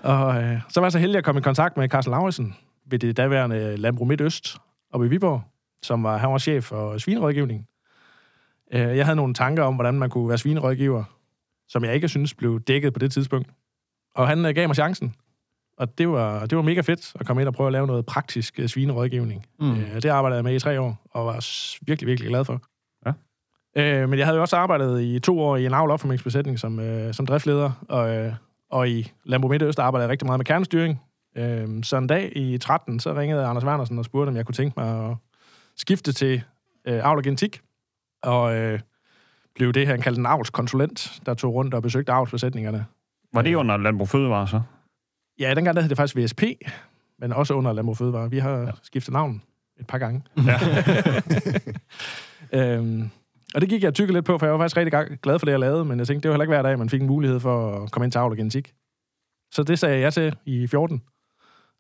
Og 0.04 0.44
øh, 0.44 0.62
så 0.70 0.80
var 0.80 0.88
jeg 0.88 0.92
så 0.92 1.00
heldig 1.00 1.18
at 1.18 1.24
komme 1.24 1.40
i 1.40 1.42
kontakt 1.42 1.78
med 1.78 1.90
Carsten 1.90 2.12
Lauritsen 2.12 2.56
ved 2.86 3.00
det 3.00 3.18
daværende 3.18 3.78
Landbrug 3.78 4.08
Midtøst 4.08 4.58
oppe 4.94 5.06
i 5.06 5.10
Viborg, 5.10 5.42
som 5.84 6.04
var, 6.04 6.18
han 6.18 6.32
var 6.32 6.38
chef 6.38 6.64
for 6.64 6.98
svinerådgivning. 6.98 7.68
Øh, 8.74 8.98
jeg 8.98 9.06
havde 9.06 9.16
nogle 9.16 9.34
tanker 9.34 9.64
om, 9.64 9.76
hvordan 9.76 9.94
man 9.94 10.10
kunne 10.10 10.30
være 10.30 10.38
svinerådgiver, 10.38 11.04
som 11.70 11.84
jeg 11.84 11.96
ikke 11.96 12.08
synes 12.08 12.34
blev 12.34 12.60
dækket 12.60 12.94
på 12.94 13.00
det 13.00 13.12
tidspunkt. 13.12 13.50
Og 14.16 14.28
han 14.28 14.46
øh, 14.46 14.56
gav 14.56 14.68
mig 14.68 14.76
chancen. 14.76 15.16
Og 15.78 15.98
det 15.98 16.10
var, 16.10 16.46
det 16.46 16.56
var 16.56 16.62
mega 16.62 16.82
fedt 16.82 17.14
at 17.20 17.26
komme 17.26 17.42
ind 17.42 17.48
og 17.48 17.54
prøve 17.54 17.68
at 17.68 17.74
lave 17.74 17.88
noget 17.88 18.06
praktisk 18.06 18.60
øh, 18.60 18.68
svinerådgivning. 18.68 19.46
Mm. 19.60 19.72
Øh, 19.72 19.96
det 20.02 20.06
arbejdede 20.06 20.38
jeg 20.38 20.44
med 20.44 20.56
i 20.56 20.60
tre 20.60 20.82
år, 20.82 21.02
og 21.12 21.26
var 21.26 21.46
virkelig, 21.86 22.08
virkelig 22.08 22.30
glad 22.30 22.46
for. 22.46 22.62
Ja. 23.06 23.14
Øh, 23.78 24.10
men 24.10 24.20
jeg 24.20 24.28
havde 24.28 24.36
jo 24.36 24.42
også 24.42 24.58
arbejdet 24.58 25.02
i 25.02 25.20
to 25.20 25.40
år 25.40 25.58
i 25.58 25.66
en 25.66 25.74
avl 25.74 25.92
opformningsbesætning 25.92 26.60
som, 26.60 26.80
øh, 26.80 27.14
som 27.14 27.26
driftleder, 27.26 27.72
og, 27.90 28.16
øh, 28.16 28.34
og 28.70 28.90
i 28.90 29.12
Lambo 29.26 29.48
Midtøst 29.48 29.80
arbejdede 29.80 30.04
jeg 30.04 30.12
rigtig 30.12 30.26
meget 30.26 30.40
med 30.40 30.46
kernestyring. 30.46 31.02
Øh, 31.38 31.84
så 31.84 31.98
en 31.98 32.08
dag 32.08 32.32
i 32.36 32.58
13, 32.58 33.00
så 33.00 33.14
ringede 33.14 33.46
Anders 33.46 33.66
Wernersen 33.66 34.00
og 34.00 34.06
spurgte, 34.06 34.30
om 34.30 34.36
jeg 34.36 34.46
kunne 34.46 34.56
tænke 34.56 34.80
mig 34.80 35.10
at 35.10 35.18
skifte 35.76 36.14
til 36.14 36.44
øh, 36.88 37.06
avl 37.06 37.18
og 37.18 37.24
genetik, 37.24 37.62
og 38.24 38.56
øh, 38.56 38.80
blev 39.56 39.74
det, 39.74 39.88
han 39.88 40.02
kaldte 40.02 40.20
en 40.20 40.26
avlskonsulent, 40.26 41.22
der 41.26 41.34
tog 41.34 41.54
rundt 41.54 41.74
og 41.74 41.82
besøgte 41.82 42.12
avlsbesætningerne. 42.12 42.86
Var 43.34 43.42
det 43.42 43.56
under 43.56 43.78
Landbrug 43.78 44.10
Fødevare, 44.10 44.48
så? 44.48 44.62
Ja, 45.40 45.54
dengang 45.56 45.76
der 45.76 45.82
hed 45.82 45.90
det 45.90 45.98
faktisk 45.98 46.18
VSP, 46.18 46.44
men 47.20 47.34
også 47.34 47.54
under 47.54 47.74
Landbrug 47.74 47.98
Fødevare. 47.98 48.30
Vi 48.30 48.40
har 48.40 48.58
ja. 48.58 48.72
skiftet 48.84 49.14
navn 49.14 49.42
et 49.80 49.88
par 49.88 49.98
gange. 49.98 50.24
Ja. 50.38 50.60
øhm, 52.78 53.10
og 53.56 53.62
det 53.62 53.70
gik 53.70 53.84
jeg 53.84 53.94
tykke 53.94 54.14
lidt 54.14 54.26
på, 54.26 54.38
for 54.38 54.46
jeg 54.46 54.54
var 54.54 54.60
faktisk 54.60 54.78
rigtig 54.78 55.20
glad 55.22 55.40
for 55.40 55.46
det, 55.46 55.52
jeg 55.52 55.60
lavede, 55.60 55.86
men 55.86 56.00
jeg 56.00 56.08
tænkte, 56.08 56.24
det 56.24 56.30
var 56.30 56.34
heller 56.34 56.44
ikke 56.44 56.54
hver 56.54 56.62
dag, 56.62 56.80
man 56.80 56.90
fik 56.90 57.02
en 57.02 57.08
mulighed 57.08 57.40
for 57.40 57.84
at 57.84 57.92
komme 57.92 58.06
ind 58.06 58.12
til 58.12 58.20
avl 58.20 58.32
og 58.32 58.38
genetik. 58.38 58.74
Så 59.52 59.64
det 59.64 59.80
sagde 59.80 60.00
jeg 60.00 60.14
til 60.14 60.36
i 60.46 60.68
14. 60.68 61.04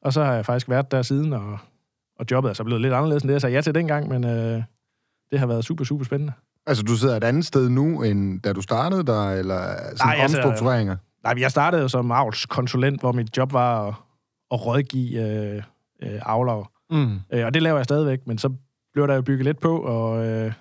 Og 0.01 0.13
så 0.13 0.23
har 0.23 0.33
jeg 0.33 0.45
faktisk 0.45 0.69
været 0.69 0.91
der 0.91 1.01
siden, 1.01 1.33
og, 1.33 1.57
og 2.19 2.25
jobbet 2.31 2.49
er 2.49 2.53
så 2.53 2.63
blevet 2.63 2.81
lidt 2.81 2.93
anderledes 2.93 3.23
end 3.23 3.27
det, 3.27 3.33
jeg 3.33 3.41
sagde 3.41 3.55
ja 3.55 3.61
til 3.61 3.75
dengang, 3.75 4.07
men 4.07 4.23
øh, 4.23 4.63
det 5.31 5.39
har 5.39 5.45
været 5.45 5.65
super, 5.65 5.83
super 5.83 6.05
spændende. 6.05 6.33
Altså, 6.67 6.83
du 6.83 6.95
sidder 6.95 7.17
et 7.17 7.23
andet 7.23 7.45
sted 7.45 7.69
nu, 7.69 8.03
end 8.03 8.41
da 8.41 8.53
du 8.53 8.61
startede 8.61 9.03
der, 9.05 9.29
eller 9.31 9.65
sådan 9.67 9.97
Nej, 10.05 10.15
altså- 10.19 10.37
omstruktureringer? 10.37 10.95
Nej, 11.23 11.33
jeg 11.37 11.51
startede 11.51 11.81
jo 11.81 11.87
som 11.87 12.11
avlskonsulent, 12.11 12.99
hvor 12.99 13.11
mit 13.11 13.37
job 13.37 13.53
var 13.53 13.87
at, 13.87 13.93
at 14.51 14.65
rådgive 14.65 15.19
øh, 15.21 15.63
øh, 16.03 16.19
avlere. 16.25 16.65
Mm. 16.91 17.19
Øh, 17.33 17.45
og 17.45 17.53
det 17.53 17.61
laver 17.61 17.77
jeg 17.77 17.85
stadigvæk, 17.85 18.19
men 18.27 18.37
så 18.37 18.49
blev 18.93 19.07
der 19.07 19.15
jo 19.15 19.21
bygget 19.21 19.45
lidt 19.45 19.59
på, 19.59 19.77
og... 19.77 20.25
Øh, 20.25 20.53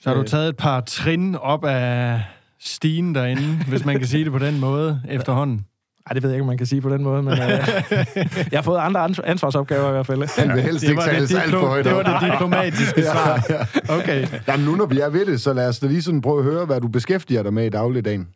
Så 0.00 0.08
har 0.10 0.14
du 0.14 0.20
øh, 0.20 0.26
taget 0.26 0.48
et 0.48 0.56
par 0.56 0.80
trin 0.80 1.34
op 1.36 1.64
af 1.64 2.22
stigen 2.60 3.14
derinde, 3.14 3.64
hvis 3.68 3.84
man 3.84 3.98
kan 3.98 4.06
sige 4.06 4.24
det 4.24 4.32
på 4.32 4.38
den 4.38 4.60
måde, 4.60 5.02
efterhånden. 5.08 5.66
Ej, 6.08 6.14
det 6.14 6.22
ved 6.22 6.30
jeg 6.30 6.36
ikke, 6.36 6.42
om 6.42 6.46
man 6.46 6.58
kan 6.58 6.66
sige 6.66 6.80
på 6.80 6.88
den 6.90 7.02
måde, 7.02 7.22
men 7.22 7.32
øh, 7.32 7.38
jeg 8.52 8.58
har 8.58 8.62
fået 8.62 8.78
andre 8.78 9.04
ans- 9.04 9.20
ansvarsopgaver 9.24 9.88
i 9.88 9.92
hvert 9.92 10.06
fald. 10.06 10.40
Han 10.40 10.56
vil 10.56 10.62
helst 10.62 10.84
ikke 10.84 11.02
tales 11.02 11.34
alt 11.34 11.50
for 11.50 11.66
højt 11.66 11.84
det 11.84 11.94
var 11.94 12.20
det 12.20 12.32
diplomatiske 12.32 13.02
svar. 13.02 13.40
Okay. 13.88 14.26
Jamen 14.48 14.66
nu, 14.66 14.74
når 14.74 14.86
vi 14.86 15.00
er 15.00 15.08
ved 15.08 15.26
det, 15.26 15.40
så 15.40 15.52
lad 15.52 15.68
os 15.68 15.78
da 15.78 15.86
lige 15.86 16.02
sådan 16.02 16.20
prøve 16.20 16.38
at 16.38 16.44
høre, 16.44 16.66
hvad 16.66 16.80
du 16.80 16.88
beskæftiger 16.88 17.42
dig 17.42 17.54
med 17.54 17.66
i 17.66 17.68
dagligdagen. 17.68 18.28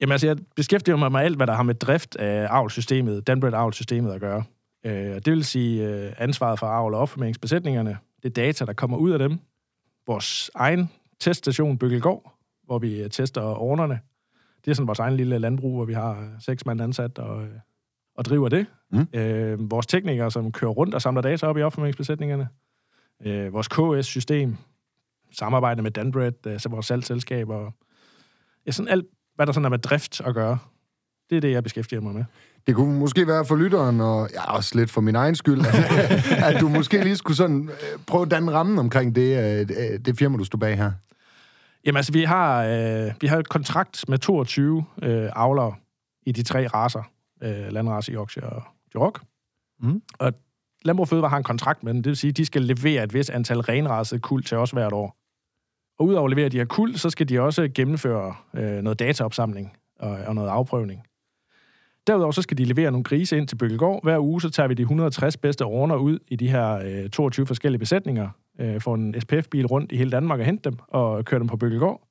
Jamen 0.00 0.12
altså, 0.12 0.26
jeg 0.26 0.36
beskæftiger 0.56 0.96
mig 0.96 1.12
med 1.12 1.20
alt, 1.20 1.36
hvad 1.36 1.46
der 1.46 1.54
har 1.54 1.62
med 1.62 1.74
drift 1.74 2.16
af 2.16 2.46
avlsystemet, 2.50 3.26
Danbred 3.26 3.52
avlsystemet 3.54 4.12
at 4.12 4.20
gøre. 4.20 4.42
Øh, 4.86 4.92
det 4.92 5.26
vil 5.26 5.44
sige 5.44 5.88
øh, 5.88 6.12
ansvaret 6.18 6.58
for 6.58 6.66
avl- 6.66 6.94
og 6.94 7.00
opformeringsbesætningerne, 7.00 7.96
det 8.22 8.36
data, 8.36 8.64
der 8.64 8.72
kommer 8.72 8.96
ud 8.96 9.10
af 9.10 9.18
dem, 9.18 9.38
vores 10.06 10.50
egen 10.54 10.90
teststation 11.20 11.78
Bøkkelgård, 11.78 12.32
hvor 12.66 12.78
vi 12.78 13.02
øh, 13.02 13.10
tester 13.10 13.42
ordnerne. 13.42 14.00
Det 14.64 14.70
er 14.70 14.74
sådan 14.74 14.86
vores 14.86 14.98
egen 14.98 15.16
lille 15.16 15.38
landbrug, 15.38 15.74
hvor 15.74 15.84
vi 15.84 15.92
har 15.92 16.20
øh, 16.20 16.26
seks 16.40 16.66
mand 16.66 16.80
ansat 16.80 17.18
og, 17.18 17.42
øh, 17.42 17.50
og 18.16 18.24
driver 18.24 18.48
det. 18.48 18.66
Mm. 18.92 19.06
Øh, 19.14 19.70
vores 19.70 19.86
teknikere, 19.86 20.30
som 20.30 20.52
kører 20.52 20.70
rundt 20.70 20.94
og 20.94 21.02
samler 21.02 21.22
data 21.22 21.46
op 21.46 21.58
i 21.58 21.62
opformeringsbesætningerne. 21.62 22.48
Øh, 23.24 23.52
vores 23.52 23.68
KS-system, 23.68 24.56
samarbejde 25.32 25.82
med 25.82 25.90
Danbred, 25.90 26.46
øh, 26.46 26.60
så 26.60 26.68
vores 26.68 26.86
salgsselskab 26.86 27.48
og 27.48 27.72
ja, 28.66 28.70
sådan 28.70 28.88
alt, 28.88 29.06
hvad 29.34 29.46
der 29.46 29.52
sådan 29.52 29.64
er 29.64 29.68
med 29.68 29.78
drift 29.78 30.20
at 30.20 30.34
gøre. 30.34 30.58
Det 31.30 31.36
er 31.36 31.40
det, 31.40 31.52
jeg 31.52 31.62
beskæftiger 31.62 32.00
mig 32.00 32.14
med. 32.14 32.24
Det 32.66 32.74
kunne 32.74 32.98
måske 32.98 33.26
være 33.26 33.44
for 33.44 33.56
lytteren, 33.56 34.00
og 34.00 34.28
ja, 34.34 34.52
også 34.52 34.78
lidt 34.78 34.90
for 34.90 35.00
min 35.00 35.14
egen 35.14 35.34
skyld, 35.34 35.60
at, 35.60 36.44
at 36.54 36.60
du 36.60 36.68
måske 36.68 37.04
lige 37.04 37.16
skulle 37.16 37.36
sådan 37.36 37.68
øh, 37.68 37.98
prøve 38.06 38.22
at 38.22 38.30
danne 38.30 38.52
rammen 38.52 38.78
omkring 38.78 39.14
det, 39.14 39.68
det 40.06 40.18
firma, 40.18 40.36
du 40.36 40.44
stod 40.44 40.60
bag 40.60 40.76
her. 40.76 40.92
Jamen 41.86 41.96
altså, 41.96 42.12
vi 42.12 42.24
har, 42.24 42.64
øh, 42.64 43.12
vi 43.20 43.26
har 43.26 43.38
et 43.38 43.48
kontrakt 43.48 44.08
med 44.08 44.18
22 44.18 44.84
øh, 45.02 45.28
avlere 45.32 45.74
i 46.26 46.32
de 46.32 46.42
tre 46.42 46.66
raser. 46.66 47.02
Øh, 47.42 47.72
landrace, 47.72 48.12
Yorkshire 48.12 48.46
og 48.46 48.62
Duroc. 48.94 49.20
Mm. 49.80 50.02
Og 50.18 50.32
Landbrug 50.84 51.08
Fødevare 51.08 51.30
har 51.30 51.36
en 51.36 51.42
kontrakt 51.44 51.82
med 51.82 51.94
dem. 51.94 52.02
Det 52.02 52.10
vil 52.10 52.16
sige, 52.16 52.28
at 52.28 52.36
de 52.36 52.46
skal 52.46 52.62
levere 52.62 53.04
et 53.04 53.14
vis 53.14 53.30
antal 53.30 53.60
renrasede 53.60 54.20
kuld 54.20 54.44
til 54.44 54.56
os 54.56 54.70
hvert 54.70 54.92
år. 54.92 55.16
Og 55.98 56.06
udover 56.06 56.28
at 56.28 56.36
levere 56.36 56.48
de 56.48 56.56
her 56.56 56.64
kuld, 56.64 56.94
så 56.94 57.10
skal 57.10 57.28
de 57.28 57.40
også 57.40 57.68
gennemføre 57.74 58.34
øh, 58.54 58.82
noget 58.82 58.98
dataopsamling 58.98 59.76
og, 59.98 60.10
og 60.10 60.34
noget 60.34 60.48
afprøvning. 60.48 61.02
Derudover 62.06 62.32
så 62.32 62.42
skal 62.42 62.58
de 62.58 62.64
levere 62.64 62.90
nogle 62.90 63.04
grise 63.04 63.36
ind 63.36 63.48
til 63.48 63.56
Bøkkelgård. 63.56 64.02
Hver 64.02 64.18
uge 64.18 64.40
så 64.40 64.50
tager 64.50 64.66
vi 64.66 64.74
de 64.74 64.82
160 64.82 65.36
bedste 65.36 65.64
ordner 65.64 65.96
ud 65.96 66.18
i 66.28 66.36
de 66.36 66.48
her 66.48 66.74
øh, 66.74 67.10
22 67.10 67.46
forskellige 67.46 67.78
besætninger. 67.78 68.28
Øh, 68.60 68.80
får 68.80 68.94
en 68.94 69.20
SPF-bil 69.20 69.66
rundt 69.66 69.92
i 69.92 69.96
hele 69.96 70.10
Danmark 70.10 70.40
og 70.40 70.46
hente 70.46 70.70
dem 70.70 70.78
og 70.88 71.24
kører 71.24 71.38
dem 71.38 71.48
på 71.48 71.56
Bøkkelgård. 71.56 72.06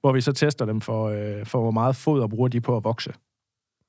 Hvor 0.00 0.12
vi 0.12 0.20
så 0.20 0.32
tester 0.32 0.64
dem 0.64 0.80
for, 0.80 1.08
øh, 1.08 1.46
for 1.46 1.60
hvor 1.60 1.70
meget 1.70 1.96
foder 1.96 2.26
bruger 2.26 2.48
de 2.48 2.60
på 2.60 2.76
at 2.76 2.84
vokse. 2.84 3.12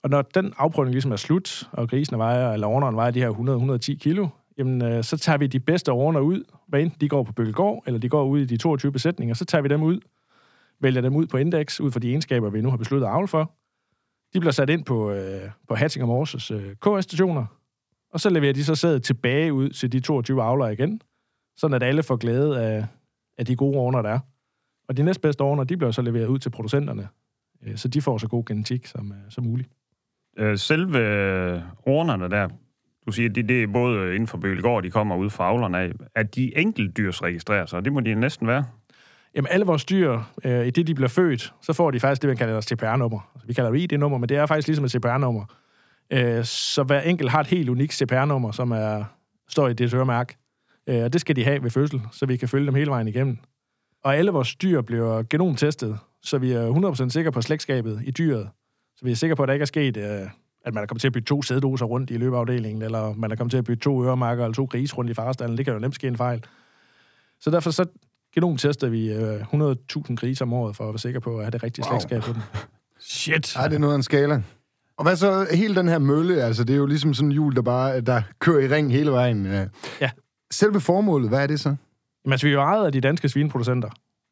Og 0.03 0.09
når 0.09 0.21
den 0.21 0.53
afprøvning 0.57 0.93
ligesom 0.93 1.11
er 1.11 1.15
slut, 1.15 1.69
og 1.71 1.89
grisen 1.89 2.17
vejer, 2.17 2.53
eller 2.53 2.67
ordneren 2.67 2.95
vejer 2.95 3.11
de 3.11 3.19
her 3.19 3.29
100-110 3.29 3.97
kilo, 3.97 4.27
jamen, 4.57 4.81
øh, 4.81 5.03
så 5.03 5.17
tager 5.17 5.37
vi 5.37 5.47
de 5.47 5.59
bedste 5.59 5.91
ordner 5.91 6.19
ud, 6.19 6.43
hvad 6.67 6.81
enten 6.81 7.01
de 7.01 7.09
går 7.09 7.23
på 7.23 7.33
Bøkkelgård, 7.33 7.83
eller 7.85 7.99
de 7.99 8.09
går 8.09 8.23
ud 8.23 8.39
i 8.39 8.45
de 8.45 8.57
22 8.57 8.91
besætninger, 8.91 9.35
så 9.35 9.45
tager 9.45 9.61
vi 9.61 9.67
dem 9.67 9.83
ud, 9.83 9.99
vælger 10.79 11.01
dem 11.01 11.15
ud 11.15 11.27
på 11.27 11.37
indeks, 11.37 11.81
ud 11.81 11.91
fra 11.91 11.99
de 11.99 12.09
egenskaber, 12.09 12.49
vi 12.49 12.61
nu 12.61 12.69
har 12.69 12.77
besluttet 12.77 13.07
at 13.07 13.13
avle 13.13 13.27
for. 13.27 13.51
De 14.33 14.39
bliver 14.39 14.51
sat 14.51 14.69
ind 14.69 14.85
på, 14.85 15.11
øh, 15.11 15.49
på 15.67 15.75
Hatting 15.75 16.03
og 16.03 16.07
Morses 16.07 16.51
øh, 16.51 16.75
KS-stationer, 16.75 17.45
og 18.13 18.19
så 18.19 18.29
leverer 18.29 18.53
de 18.53 18.63
så 18.63 18.75
sædet 18.75 19.03
tilbage 19.03 19.53
ud 19.53 19.69
til 19.69 19.91
de 19.91 19.99
22 19.99 20.43
avlere 20.43 20.73
igen, 20.73 21.01
sådan 21.61 21.75
at 21.75 21.83
alle 21.83 22.03
får 22.03 22.15
glæde 22.15 22.61
af, 22.61 22.85
af 23.37 23.45
de 23.45 23.55
gode 23.55 23.77
ordner, 23.77 24.01
der 24.01 24.09
er. 24.09 24.19
Og 24.87 24.97
de 24.97 25.03
næstbedste 25.03 25.41
ordner, 25.41 25.63
de 25.63 25.77
bliver 25.77 25.91
så 25.91 26.01
leveret 26.01 26.27
ud 26.27 26.39
til 26.39 26.49
producenterne, 26.49 27.07
øh, 27.63 27.77
så 27.77 27.87
de 27.87 28.01
får 28.01 28.17
så 28.17 28.27
god 28.27 28.45
genetik 28.45 28.85
som, 28.85 29.11
øh, 29.11 29.17
som 29.29 29.43
muligt. 29.43 29.69
Øh, 30.37 30.57
selve 30.57 30.99
ordnerne 31.85 32.29
der, 32.29 32.47
du 33.05 33.11
siger, 33.11 33.29
det, 33.29 33.49
det 33.49 33.63
er 33.63 33.67
både 33.67 34.15
inden 34.15 34.27
for 34.27 34.37
Bølegård, 34.37 34.83
de 34.83 34.91
kommer 34.91 35.15
ud 35.15 35.29
fra 35.29 35.47
avlerne 35.47 35.79
af, 35.79 35.91
at 36.15 36.35
de 36.35 36.57
enkeltdyrsregistrerer 36.57 37.65
sig, 37.65 37.85
det 37.85 37.93
må 37.93 37.99
de 37.99 38.15
næsten 38.15 38.47
være. 38.47 38.65
Jamen, 39.35 39.47
alle 39.51 39.65
vores 39.65 39.85
dyr, 39.85 40.19
øh, 40.43 40.67
i 40.67 40.69
det 40.69 40.87
de 40.87 40.95
bliver 40.95 41.09
født, 41.09 41.53
så 41.61 41.73
får 41.73 41.91
de 41.91 41.99
faktisk 41.99 42.21
det, 42.21 42.27
man 42.27 42.37
kalder 42.37 42.61
CPR-nummer. 42.61 43.31
Altså, 43.35 43.47
vi 43.47 43.53
kalder 43.53 43.71
det 43.71 43.79
ID-nummer, 43.79 44.17
men 44.17 44.29
det 44.29 44.37
er 44.37 44.45
faktisk 44.45 44.67
ligesom 44.67 44.85
et 44.85 44.91
CPR-nummer. 44.91 45.45
Øh, 46.11 46.45
så 46.45 46.83
hver 46.83 47.01
enkelt 47.01 47.31
har 47.31 47.39
et 47.39 47.47
helt 47.47 47.69
unikt 47.69 47.93
CPR-nummer, 47.93 48.51
som 48.51 48.71
er, 48.71 49.03
står 49.47 49.67
i 49.67 49.73
det 49.73 49.93
øremærke. 49.93 50.37
Øh, 50.89 51.03
og 51.03 51.13
det 51.13 51.21
skal 51.21 51.35
de 51.35 51.43
have 51.43 51.63
ved 51.63 51.69
fødsel, 51.71 52.01
så 52.11 52.25
vi 52.25 52.37
kan 52.37 52.47
følge 52.49 52.65
dem 52.65 52.75
hele 52.75 52.89
vejen 52.91 53.07
igennem. 53.07 53.37
Og 54.03 54.15
alle 54.15 54.31
vores 54.31 54.55
dyr 54.55 54.81
bliver 54.81 55.23
genomtestet, 55.29 55.97
så 56.23 56.37
vi 56.37 56.51
er 56.51 56.93
100% 57.05 57.09
sikre 57.09 57.31
på 57.31 57.41
slægtskabet 57.41 58.01
i 58.05 58.11
dyret. 58.11 58.49
Så 58.95 59.05
vi 59.05 59.11
er 59.11 59.15
sikre 59.15 59.35
på, 59.35 59.43
at 59.43 59.47
der 59.47 59.53
ikke 59.53 59.63
er 59.63 59.67
sket, 59.67 59.97
øh, 59.97 60.03
at 60.65 60.73
man 60.73 60.83
er 60.83 60.87
kommet 60.87 61.01
til 61.01 61.07
at 61.07 61.13
bytte 61.13 61.25
to 61.27 61.41
sæddoser 61.41 61.85
rundt 61.85 62.09
i 62.11 62.17
løbeafdelingen, 62.17 62.81
eller 62.81 63.13
man 63.13 63.31
er 63.31 63.35
kommet 63.35 63.51
til 63.51 63.57
at 63.57 63.63
bytte 63.63 63.83
to 63.83 64.03
øremærker 64.05 64.43
eller 64.43 64.53
to 64.55 64.65
grise 64.65 64.95
rundt 64.95 65.11
i 65.11 65.13
farestallen. 65.13 65.57
Det 65.57 65.65
kan 65.65 65.73
jo 65.73 65.79
nemt 65.79 65.95
ske 65.95 66.07
en 66.07 66.17
fejl. 66.17 66.43
Så 67.39 67.49
derfor 67.51 67.71
så 67.71 67.85
genomtester 68.35 68.89
vi 68.89 69.13
øh, 69.13 69.41
100.000 69.41 70.15
grise 70.15 70.41
om 70.43 70.53
året, 70.53 70.75
for 70.75 70.83
at 70.83 70.93
være 70.93 70.99
sikre 70.99 71.21
på 71.21 71.37
at 71.37 71.43
have 71.43 71.51
det 71.51 71.63
rigtige 71.63 71.85
Wow. 71.85 71.99
slægtskab 71.99 72.21
på 72.21 72.33
dem. 72.33 72.41
Shit. 72.99 73.55
Ej, 73.55 73.67
det 73.67 73.75
er 73.75 73.79
noget 73.79 73.93
af 73.93 73.97
en 73.97 74.03
skala. 74.03 74.41
Og 74.97 75.03
hvad 75.05 75.15
så 75.15 75.47
hele 75.53 75.75
den 75.75 75.87
her 75.87 75.99
mølle? 75.99 76.43
Altså, 76.43 76.63
det 76.63 76.73
er 76.73 76.77
jo 76.77 76.85
ligesom 76.85 77.13
sådan 77.13 77.27
en 77.27 77.31
hjul, 77.31 77.55
der 77.55 77.61
bare 77.61 78.01
der 78.01 78.21
kører 78.39 78.59
i 78.59 78.67
ring 78.75 78.91
hele 78.91 79.11
vejen. 79.11 79.45
øh. 79.45 79.67
Ja. 80.01 80.09
Selve 80.51 80.81
formålet, 80.81 81.29
hvad 81.29 81.43
er 81.43 81.47
det 81.47 81.59
så? 81.59 81.69
Jamen, 82.25 82.33
altså, 82.33 82.47
vi 82.47 82.51
er 82.51 82.53
jo 82.53 82.61
ejet 82.61 82.85
af 82.85 82.91
de 82.91 83.01
danske 83.01 83.29
svineproducenter. 83.29 83.89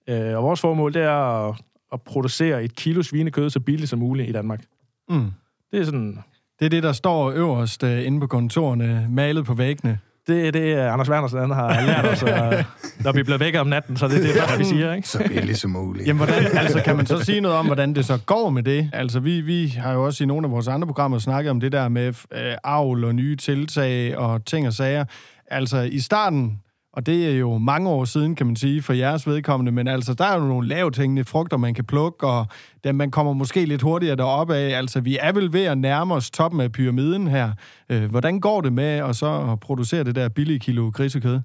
Øh, 0.09 0.37
og 0.37 0.43
vores 0.43 0.61
formål, 0.61 0.93
det 0.93 1.01
er 1.01 1.47
at, 1.49 1.55
at 1.93 2.01
producere 2.01 2.63
et 2.63 2.75
kilo 2.75 3.03
svinekød 3.03 3.49
så 3.49 3.59
billigt 3.59 3.89
som 3.89 3.99
muligt 3.99 4.29
i 4.29 4.31
Danmark. 4.31 4.63
Mm. 5.09 5.31
Det 5.71 5.79
er 5.79 5.85
sådan... 5.85 6.19
Det 6.59 6.65
er 6.65 6.69
det, 6.69 6.83
der 6.83 6.91
står 6.91 7.31
øverst 7.31 7.83
uh, 7.83 8.05
inde 8.05 8.19
på 8.19 8.27
kontorerne, 8.27 9.07
malet 9.09 9.45
på 9.45 9.53
væggene. 9.53 9.99
Det 10.27 10.47
er 10.47 10.51
det, 10.51 10.73
Anders 10.75 11.09
Wernersen 11.09 11.39
han 11.39 11.49
har 11.49 11.85
lært 11.85 12.05
os, 12.05 12.23
og 12.23 12.53
når 13.05 13.11
vi 13.11 13.23
bliver 13.23 13.37
væk 13.37 13.55
om 13.55 13.67
natten, 13.67 13.97
så 13.97 14.07
det 14.07 14.17
er 14.17 14.21
det, 14.21 14.31
første, 14.31 14.57
vi 14.57 14.63
siger, 14.63 14.93
ikke? 14.93 15.07
Så 15.07 15.23
billigt 15.27 15.57
som 15.57 15.71
muligt. 15.71 16.07
Jamen, 16.07 16.25
hvordan, 16.25 16.57
altså, 16.57 16.81
kan 16.85 16.95
man 16.95 17.05
så 17.05 17.23
sige 17.23 17.41
noget 17.41 17.57
om, 17.57 17.65
hvordan 17.65 17.95
det 17.95 18.05
så 18.05 18.17
går 18.25 18.49
med 18.49 18.63
det? 18.63 18.89
Altså, 18.93 19.19
vi, 19.19 19.41
vi 19.41 19.67
har 19.67 19.93
jo 19.93 20.05
også 20.05 20.23
i 20.23 20.27
nogle 20.27 20.47
af 20.47 20.51
vores 20.51 20.67
andre 20.67 20.87
programmer 20.87 21.19
snakket 21.19 21.51
om 21.51 21.59
det 21.59 21.71
der 21.71 21.89
med 21.89 22.07
øh, 22.07 22.53
avl 22.63 23.03
og 23.03 23.15
nye 23.15 23.35
tiltag 23.35 24.17
og 24.17 24.45
ting 24.45 24.67
og 24.67 24.73
sager. 24.73 25.05
Altså, 25.51 25.77
i 25.81 25.99
starten, 25.99 26.61
og 26.93 27.05
det 27.05 27.29
er 27.29 27.37
jo 27.37 27.57
mange 27.57 27.89
år 27.89 28.05
siden, 28.05 28.35
kan 28.35 28.45
man 28.45 28.55
sige, 28.55 28.81
for 28.81 28.93
jeres 28.93 29.27
vedkommende, 29.27 29.71
men 29.71 29.87
altså, 29.87 30.13
der 30.13 30.25
er 30.25 30.39
jo 30.39 30.47
nogle 30.47 30.67
lavt 30.67 30.97
hængende 30.97 31.25
frugter, 31.25 31.57
man 31.57 31.73
kan 31.73 31.85
plukke, 31.85 32.27
og 32.27 32.47
den, 32.83 32.95
man 32.95 33.11
kommer 33.11 33.33
måske 33.33 33.65
lidt 33.65 33.81
hurtigere 33.81 34.15
deroppe 34.15 34.55
af. 34.55 34.77
Altså, 34.77 35.01
vi 35.01 35.17
er 35.21 35.31
vel 35.31 35.53
ved 35.53 35.63
at 35.63 35.77
nærme 35.77 36.13
os 36.13 36.31
toppen 36.31 36.61
af 36.61 36.71
pyramiden 36.71 37.27
her. 37.27 37.51
Øh, 37.89 38.09
hvordan 38.09 38.39
går 38.39 38.61
det 38.61 38.73
med 38.73 38.85
at 39.09 39.15
så 39.15 39.57
producere 39.61 40.03
det 40.03 40.15
der 40.15 40.29
billige 40.29 40.59
kilo 40.59 40.91
grisekød? 40.93 41.39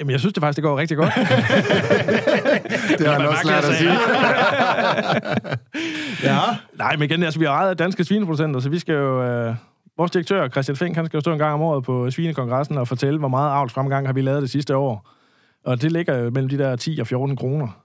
Jamen, 0.00 0.10
jeg 0.10 0.20
synes 0.20 0.32
det 0.32 0.40
faktisk, 0.40 0.56
det 0.56 0.64
går 0.64 0.78
rigtig 0.78 0.96
godt. 0.96 1.12
det 2.98 3.06
har 3.06 3.12
han 3.12 3.26
også 3.26 3.46
lært 3.46 3.64
at 3.64 3.74
sige. 3.74 3.92
ja. 6.32 6.40
Nej, 6.78 6.96
men 6.96 7.02
igen, 7.10 7.22
altså, 7.22 7.38
vi 7.38 7.44
er 7.44 7.50
ejet 7.50 7.70
af 7.70 7.76
danske 7.76 8.04
svineproducenter, 8.04 8.60
så 8.60 8.68
vi 8.68 8.78
skal 8.78 8.94
jo... 8.94 9.22
Øh, 9.24 9.54
vores 10.00 10.10
direktør, 10.10 10.48
Christian 10.48 10.76
Fink, 10.76 10.96
han 10.96 11.06
skal 11.06 11.16
jo 11.16 11.20
stå 11.20 11.32
en 11.32 11.38
gang 11.38 11.54
om 11.54 11.60
året 11.62 11.84
på 11.84 12.10
Svinekongressen 12.10 12.78
og 12.78 12.88
fortælle, 12.88 13.18
hvor 13.18 13.28
meget 13.28 13.50
avlsfremgang 13.50 14.06
har 14.06 14.12
vi 14.12 14.20
lavet 14.22 14.42
det 14.42 14.50
sidste 14.50 14.76
år. 14.76 15.08
Og 15.64 15.82
det 15.82 15.92
ligger 15.92 16.30
mellem 16.30 16.48
de 16.48 16.58
der 16.58 16.76
10 16.76 16.98
og 17.00 17.06
14 17.06 17.36
kroner, 17.36 17.82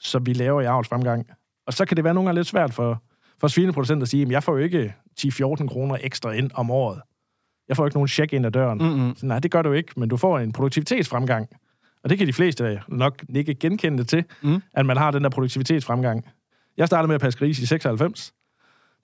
som 0.00 0.26
vi 0.26 0.32
laver 0.32 0.60
i 0.60 0.64
avlsfremgang. 0.64 1.26
Og 1.66 1.72
så 1.72 1.84
kan 1.84 1.96
det 1.96 2.04
være 2.04 2.14
nogle 2.14 2.28
gange 2.28 2.38
lidt 2.38 2.48
svært 2.48 2.72
for, 2.74 3.02
for 3.40 3.48
svineproducenter 3.48 4.02
at 4.02 4.08
sige, 4.08 4.22
at 4.22 4.30
jeg 4.30 4.42
får 4.42 4.52
jo 4.52 4.58
ikke 4.58 4.94
10-14 5.20 5.66
kroner 5.68 5.96
ekstra 6.00 6.30
ind 6.32 6.50
om 6.54 6.70
året. 6.70 7.00
Jeg 7.68 7.76
får 7.76 7.86
ikke 7.86 7.96
nogen 7.96 8.08
check 8.08 8.32
ind 8.32 8.46
ad 8.46 8.50
døren. 8.50 8.78
Mm-hmm. 8.78 9.16
Så 9.16 9.26
nej, 9.26 9.38
det 9.38 9.50
gør 9.50 9.62
du 9.62 9.72
ikke, 9.72 9.92
men 9.96 10.08
du 10.08 10.16
får 10.16 10.38
en 10.38 10.52
produktivitetsfremgang. 10.52 11.48
Og 12.04 12.10
det 12.10 12.18
kan 12.18 12.26
de 12.26 12.32
fleste 12.32 12.80
nok 12.88 13.24
ikke 13.34 13.54
genkende 13.54 14.04
til, 14.04 14.24
Mm. 14.42 14.62
at 14.74 14.86
man 14.86 14.96
har 14.96 15.10
den 15.10 15.22
der 15.24 15.30
produktivitetsfremgang. 15.30 16.24
Jeg 16.76 16.86
startede 16.86 17.08
med 17.08 17.14
at 17.14 17.20
passe 17.20 17.38
gris 17.38 17.58
i 17.58 17.66
96. 17.66 18.32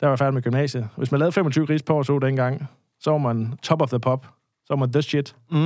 Der 0.01 0.07
var 0.07 0.17
færdig 0.17 0.35
med 0.35 0.43
gymnasiet. 0.43 0.89
Hvis 0.97 1.11
man 1.11 1.19
lavede 1.19 1.33
25 1.33 1.67
gris 1.67 1.83
på 1.83 2.03
så 2.03 2.19
dengang, 2.19 2.69
så 3.01 3.11
var 3.11 3.19
man 3.19 3.53
top 3.63 3.83
of 3.83 3.89
the 3.89 4.01
pop. 4.01 4.27
Så 4.65 4.67
var 4.69 4.77
man 4.77 4.93
the 4.93 5.03
shit. 5.03 5.37
Mm. 5.51 5.65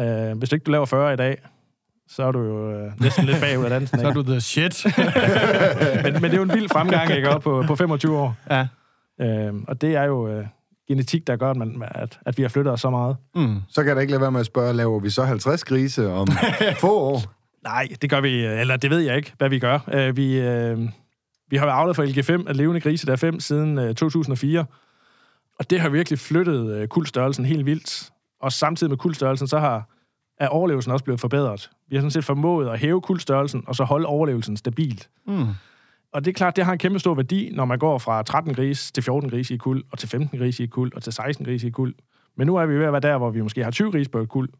Uh, 0.00 0.38
hvis 0.38 0.48
du 0.48 0.56
ikke 0.56 0.64
du 0.64 0.70
laver 0.70 0.86
40 0.86 1.12
i 1.12 1.16
dag, 1.16 1.38
så 2.08 2.22
er 2.22 2.32
du 2.32 2.40
jo 2.42 2.84
uh, 2.86 3.00
næsten 3.00 3.24
lidt 3.24 3.40
bagud 3.40 3.64
af 3.64 3.70
dansen. 3.70 3.98
Så 4.00 4.08
er 4.08 4.12
du 4.12 4.22
the 4.22 4.40
shit. 4.40 4.86
men, 6.04 6.12
men 6.12 6.22
det 6.22 6.32
er 6.32 6.36
jo 6.36 6.42
en 6.42 6.52
vild 6.54 6.68
fremgang, 6.68 7.10
ikke? 7.10 7.28
Op 7.28 7.42
på, 7.42 7.64
på 7.66 7.76
25 7.76 8.16
år. 8.18 8.36
ja. 8.50 8.66
Uh, 9.22 9.62
og 9.68 9.80
det 9.80 9.96
er 9.96 10.04
jo 10.04 10.38
uh, 10.38 10.46
genetik, 10.88 11.26
der 11.26 11.36
gør, 11.36 11.50
at, 11.50 11.56
man, 11.56 11.82
at, 11.90 12.18
at 12.26 12.38
vi 12.38 12.42
har 12.42 12.48
flyttet 12.48 12.72
os 12.72 12.80
så 12.80 12.90
meget. 12.90 13.16
Mm. 13.34 13.56
Så 13.68 13.82
kan 13.82 13.88
jeg 13.88 13.96
da 13.96 14.00
ikke 14.00 14.10
lade 14.10 14.20
være 14.20 14.32
med 14.32 14.40
at 14.40 14.46
spørge, 14.46 14.72
laver 14.72 15.00
vi 15.00 15.10
så 15.10 15.24
50 15.24 15.64
grise 15.64 16.10
om 16.10 16.28
få 16.80 17.00
år? 17.00 17.20
Nej, 17.64 17.88
det 18.02 18.10
gør 18.10 18.20
vi, 18.20 18.44
eller 18.44 18.76
det 18.76 18.90
ved 18.90 18.98
jeg 18.98 19.16
ikke, 19.16 19.32
hvad 19.38 19.48
vi 19.48 19.58
gør. 19.58 19.78
Uh, 19.86 20.16
vi, 20.16 20.48
uh, 20.48 20.88
vi 21.50 21.56
har 21.56 21.66
avlet 21.66 21.96
for 21.96 22.02
LG5 22.02 22.48
af 22.48 22.56
levende 22.56 22.80
grise, 22.80 23.06
der 23.06 23.12
er 23.12 23.16
fem 23.16 23.40
siden 23.40 23.78
uh, 23.78 23.94
2004. 23.94 24.64
Og 25.58 25.70
det 25.70 25.80
har 25.80 25.88
virkelig 25.88 26.18
flyttet 26.18 26.80
uh, 26.80 26.86
kuldstørrelsen 26.86 27.44
helt 27.44 27.66
vildt. 27.66 28.10
Og 28.40 28.52
samtidig 28.52 28.90
med 28.90 28.98
kuldstørrelsen, 28.98 29.48
så 29.48 29.58
har 29.58 29.88
er 30.40 30.48
overlevelsen 30.48 30.92
også 30.92 31.04
blevet 31.04 31.20
forbedret. 31.20 31.70
Vi 31.88 31.96
har 31.96 32.00
sådan 32.00 32.10
set 32.10 32.24
formået 32.24 32.68
at 32.68 32.78
hæve 32.78 33.00
kuldstørrelsen, 33.00 33.64
og 33.66 33.74
så 33.76 33.84
holde 33.84 34.06
overlevelsen 34.06 34.56
stabilt. 34.56 35.08
Mm. 35.26 35.46
Og 36.12 36.24
det 36.24 36.30
er 36.30 36.34
klart, 36.34 36.56
det 36.56 36.64
har 36.64 36.72
en 36.72 36.78
kæmpe 36.78 36.98
stor 36.98 37.14
værdi, 37.14 37.50
når 37.54 37.64
man 37.64 37.78
går 37.78 37.98
fra 37.98 38.22
13 38.22 38.54
gris 38.54 38.92
til 38.92 39.02
14 39.02 39.30
gris 39.30 39.50
i 39.50 39.56
kuld, 39.56 39.84
og 39.92 39.98
til 39.98 40.08
15 40.08 40.38
gris 40.38 40.60
i 40.60 40.66
kuld, 40.66 40.92
og 40.94 41.02
til 41.02 41.12
16 41.12 41.44
gris 41.44 41.64
i 41.64 41.70
kuld. 41.70 41.94
Men 42.36 42.46
nu 42.46 42.56
er 42.56 42.66
vi 42.66 42.78
ved 42.78 42.84
at 42.84 42.92
være 42.92 43.00
der, 43.00 43.18
hvor 43.18 43.30
vi 43.30 43.40
måske 43.40 43.64
har 43.64 43.70
20 43.70 43.90
gris 43.90 44.08
på 44.08 44.18
et 44.18 44.28
kuld. 44.28 44.50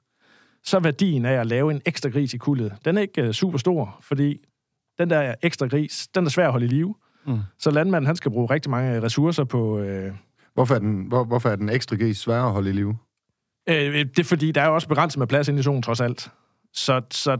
Så 0.65 0.81
værdien 0.81 1.25
af 1.25 1.33
at 1.33 1.47
lave 1.47 1.71
en 1.71 1.83
ekstra 1.87 2.09
gris 2.09 2.35
i 2.35 2.39
kuldet, 2.39 2.73
den 2.85 2.97
er 2.97 3.03
ikke 3.03 3.29
uh, 3.29 3.31
super 3.31 3.59
stor, 3.59 3.99
fordi 4.01 4.41
den 4.99 5.11
der 5.11 5.35
ekstra 5.43 5.67
gris, 5.67 6.09
den 6.15 6.27
er 6.27 6.31
svær 6.31 6.47
at 6.47 6.53
holde 6.53 6.67
i 6.67 6.69
live. 6.69 6.95
Mm. 7.27 7.39
Så 7.59 7.71
landmanden, 7.71 8.07
han 8.07 8.17
skal 8.17 8.31
bruge 8.31 8.47
rigtig 8.51 8.71
mange 8.71 9.03
ressourcer 9.03 9.45
på... 9.45 9.79
Øh, 9.79 10.13
Hvorfor 10.55 10.75
er 10.75 10.79
den, 10.79 11.05
hvor, 11.09 11.25
hvorfor 11.25 11.49
er 11.49 11.57
den 11.57 11.69
ekstra 11.69 11.97
gris 11.97 12.17
sværere 12.19 12.47
at 12.47 12.53
holde 12.53 12.71
i 12.71 12.73
live? 12.73 12.97
øh, 13.69 13.95
det 13.95 14.19
er 14.19 14.25
fordi, 14.25 14.53
der 14.53 14.63
er 14.63 14.67
jo 14.67 14.75
også 14.75 14.89
begrænset 14.89 15.19
med 15.19 15.27
plads 15.27 15.49
inde 15.49 15.61
i 15.61 15.63
zonen, 15.63 15.83
trods 15.83 16.01
alt. 16.01 16.31
Så, 16.73 17.03
så 17.11 17.39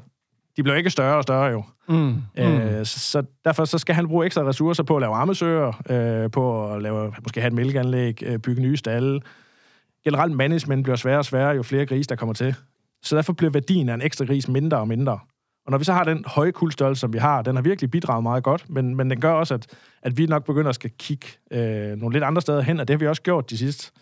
de 0.57 0.63
bliver 0.63 0.77
ikke 0.77 0.91
større 0.91 1.17
og 1.17 1.23
større 1.23 1.47
jo. 1.47 1.65
Mm. 1.89 1.95
Mm. 1.95 2.43
Øh, 2.43 2.87
så, 2.87 2.99
så 3.01 3.23
derfor 3.45 3.65
så 3.65 3.79
skal 3.79 3.95
han 3.95 4.09
bruge 4.09 4.27
ekstra 4.27 4.43
ressourcer 4.43 4.83
på 4.83 4.97
at 4.97 5.01
lave 5.01 5.15
ammesøer, 5.15 5.83
øh, 5.91 6.31
på 6.31 6.73
at 6.75 6.83
lave, 6.83 7.15
måske 7.23 7.41
have 7.41 7.49
et 7.49 7.55
mælkeanlæg, 7.55 8.23
øh, 8.23 8.39
bygge 8.39 8.63
nye 8.63 8.77
stalle. 8.77 9.21
Generelt 10.05 10.37
management 10.37 10.83
bliver 10.83 10.97
sværere 10.97 11.19
og 11.19 11.25
sværere, 11.25 11.51
jo 11.57 11.63
flere 11.63 11.87
grise, 11.87 12.09
der 12.09 12.17
kommer 12.17 12.33
til. 12.33 12.55
Så 13.03 13.17
derfor 13.17 13.33
bliver 13.33 13.51
værdien 13.51 13.89
af 13.89 13.95
en 13.95 14.03
ekstra 14.03 14.25
gris 14.25 14.49
mindre 14.49 14.77
og 14.79 14.89
mindre. 14.89 15.19
Og 15.69 15.73
når 15.73 15.79
vi 15.79 15.85
så 15.85 15.93
har 15.93 16.05
den 16.05 16.25
høje 16.27 16.53
kuldstørrelse, 16.53 17.01
som 17.01 17.13
vi 17.13 17.19
har, 17.19 17.43
den 17.43 17.57
har 17.57 17.63
virkelig 17.63 17.91
bidraget 17.91 18.23
meget 18.23 18.43
godt, 18.45 18.71
men, 18.71 18.97
men 18.97 19.11
den 19.11 19.21
gør 19.21 19.33
også, 19.33 19.55
at, 19.55 19.67
at 20.03 20.19
vi 20.19 20.27
nok 20.27 20.45
begynder 20.45 20.69
at 20.69 20.75
skal 20.75 20.91
kigge 20.99 21.27
øh, 21.51 21.97
nogle 21.97 22.13
lidt 22.13 22.25
andre 22.25 22.43
steder 22.43 22.61
hen, 22.61 22.81
og 22.81 22.89
det 22.89 22.95
har 22.95 22.99
vi 22.99 23.07
også 23.07 23.23
gjort 23.23 23.51
de 23.51 23.59
sidste 23.59 23.93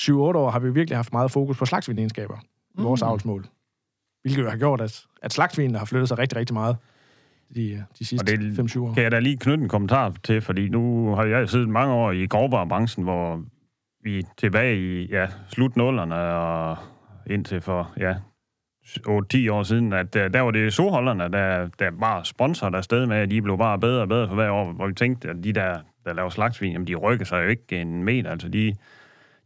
7-8 0.00 0.12
år, 0.12 0.50
har 0.50 0.58
vi 0.58 0.70
virkelig 0.70 0.98
haft 0.98 1.12
meget 1.12 1.30
fokus 1.30 1.58
på 1.58 1.66
slagsvinegenskaber 1.66 2.36
i 2.78 2.82
vores 2.82 3.02
Mm. 3.02 3.08
avlsmål. 3.08 3.46
Hvilket 4.22 4.42
jo 4.42 4.50
har 4.50 4.56
gjort, 4.56 4.80
at, 4.80 5.04
at 5.22 5.32
slagsvinene 5.32 5.78
har 5.78 5.84
flyttet 5.84 6.08
sig 6.08 6.18
rigtig, 6.18 6.38
rigtig 6.38 6.54
meget 6.54 6.76
de, 7.54 7.84
de 7.98 8.04
sidste 8.04 8.22
Og 8.22 8.26
det 8.26 8.70
5-7 8.76 8.80
år. 8.80 8.94
Kan 8.94 9.02
jeg 9.02 9.12
da 9.12 9.18
lige 9.18 9.36
knytte 9.36 9.62
en 9.62 9.68
kommentar 9.68 10.14
til, 10.22 10.40
fordi 10.40 10.68
nu 10.68 11.14
har 11.14 11.24
jeg 11.24 11.48
siddet 11.48 11.68
mange 11.68 11.94
år 11.94 12.12
i 12.12 12.26
grovvarebranchen, 12.26 13.04
hvor 13.04 13.42
vi 14.02 14.18
er 14.18 14.22
tilbage 14.38 14.76
i 14.76 15.06
ja, 15.10 15.26
slut 15.48 15.76
nullerne 15.76 16.16
og 16.16 16.76
indtil 17.26 17.60
for 17.60 17.92
ja, 17.98 18.14
8-10 18.86 19.50
år 19.50 19.62
siden, 19.62 19.92
at 19.92 20.16
øh, 20.16 20.22
der, 20.22 20.28
der 20.28 20.40
var 20.40 20.50
det 20.50 20.72
soholderne, 20.72 21.28
der, 21.32 21.68
der 21.78 21.90
bare 21.90 22.24
sponsorede 22.24 22.82
sted 22.82 23.06
med, 23.06 23.16
at 23.16 23.30
de 23.30 23.42
blev 23.42 23.58
bare 23.58 23.78
bedre 23.78 24.00
og 24.00 24.08
bedre 24.08 24.28
for 24.28 24.34
hver 24.34 24.50
år, 24.50 24.72
hvor 24.72 24.86
vi 24.86 24.94
tænkte, 24.94 25.28
at 25.28 25.36
de 25.44 25.52
der, 25.52 25.78
der 26.04 26.14
laver 26.14 26.28
slagsvin, 26.28 26.72
jamen 26.72 26.86
de 26.86 26.94
rykker 26.94 27.24
sig 27.24 27.44
jo 27.44 27.48
ikke 27.48 27.80
en 27.80 28.04
meter, 28.04 28.30
altså 28.30 28.48
de, 28.48 28.74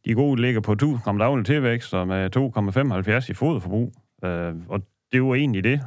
de 0.04 0.14
gode 0.14 0.42
ligger 0.42 0.60
på 0.60 0.72
1000 0.72 1.02
gram 1.04 1.18
daglig 1.18 1.46
tilvækst 1.46 1.94
og 1.94 2.08
med 2.08 2.36
2,75 3.24 3.30
i 3.30 3.34
foderforbrug, 3.34 3.92
øh, 4.24 4.54
og 4.68 4.82
det 5.12 5.22
var 5.22 5.34
egentlig 5.34 5.64
det, 5.64 5.80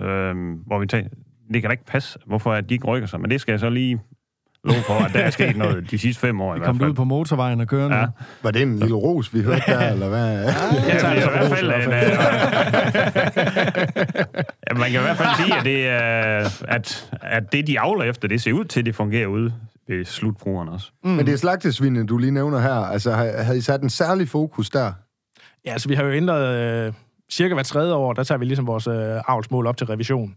øh, 0.00 0.36
hvor 0.66 0.78
vi 0.78 0.86
tænkte, 0.86 1.16
det 1.52 1.62
kan 1.62 1.68
da 1.68 1.72
ikke 1.72 1.84
passe, 1.84 2.18
hvorfor 2.26 2.52
at 2.52 2.68
de 2.68 2.74
ikke 2.74 2.86
rykker 2.86 3.08
sig, 3.08 3.20
men 3.20 3.30
det 3.30 3.40
skal 3.40 3.52
jeg 3.52 3.60
så 3.60 3.70
lige 3.70 4.00
love 4.64 4.82
for, 4.86 4.94
at 4.94 5.12
der 5.12 5.20
er 5.20 5.30
sket 5.30 5.56
noget 5.56 5.90
de 5.90 5.98
sidste 5.98 6.20
fem 6.20 6.40
år 6.40 6.54
i 6.54 6.54
Vi 6.54 6.58
hvert 6.58 6.66
kom 6.66 6.78
fald. 6.78 6.90
ud 6.90 6.94
på 6.94 7.04
motorvejen 7.04 7.60
og 7.60 7.66
køre 7.66 7.88
nu. 7.88 7.94
Ja. 7.94 8.06
Var 8.42 8.50
det 8.50 8.62
en 8.62 8.78
lille 8.78 8.94
ros, 8.94 9.34
vi 9.34 9.40
hørte 9.42 9.62
der, 9.66 9.90
eller 9.90 10.08
hvad? 10.08 10.44
Ja, 10.44 10.50
er 10.50 11.12
i 11.14 11.20
hvert 11.20 11.50
ros, 11.50 11.58
fald 11.58 11.66
en, 11.66 11.92
øh, 11.92 12.02
ja, 14.68 14.74
man 14.74 14.90
kan 14.90 15.00
i 15.00 15.02
hvert 15.02 15.16
fald 15.16 15.28
sige, 15.44 15.56
at, 15.58 15.64
det 15.64 15.84
at, 16.68 17.10
at 17.22 17.52
det, 17.52 17.66
de 17.66 17.80
avler 17.80 18.04
efter, 18.04 18.28
det 18.28 18.40
ser 18.42 18.52
ud 18.52 18.64
til, 18.64 18.86
det 18.86 18.94
fungerer 18.94 19.26
ude 19.26 19.52
ved 19.88 20.04
slutbrugeren 20.04 20.68
også. 20.68 20.90
Mm. 21.04 21.10
Men 21.10 21.26
det 21.26 21.32
er 21.32 21.38
slagtesvinene, 21.38 22.06
du 22.06 22.18
lige 22.18 22.30
nævner 22.30 22.58
her. 22.60 22.74
Altså, 22.74 23.12
havde 23.12 23.58
I 23.58 23.60
sat 23.60 23.82
en 23.82 23.90
særlig 23.90 24.28
fokus 24.28 24.70
der? 24.70 24.92
Ja, 25.66 25.72
altså 25.72 25.88
vi 25.88 25.94
har 25.94 26.04
jo 26.04 26.12
ændret 26.12 26.54
øh, 26.86 26.92
cirka 27.32 27.54
hver 27.54 27.62
tredje 27.62 27.92
år, 27.94 28.12
der 28.12 28.22
tager 28.24 28.38
vi 28.38 28.44
ligesom 28.44 28.66
vores 28.66 28.86
øh, 28.86 29.20
avlsmål 29.28 29.66
op 29.66 29.76
til 29.76 29.86
revision 29.86 30.34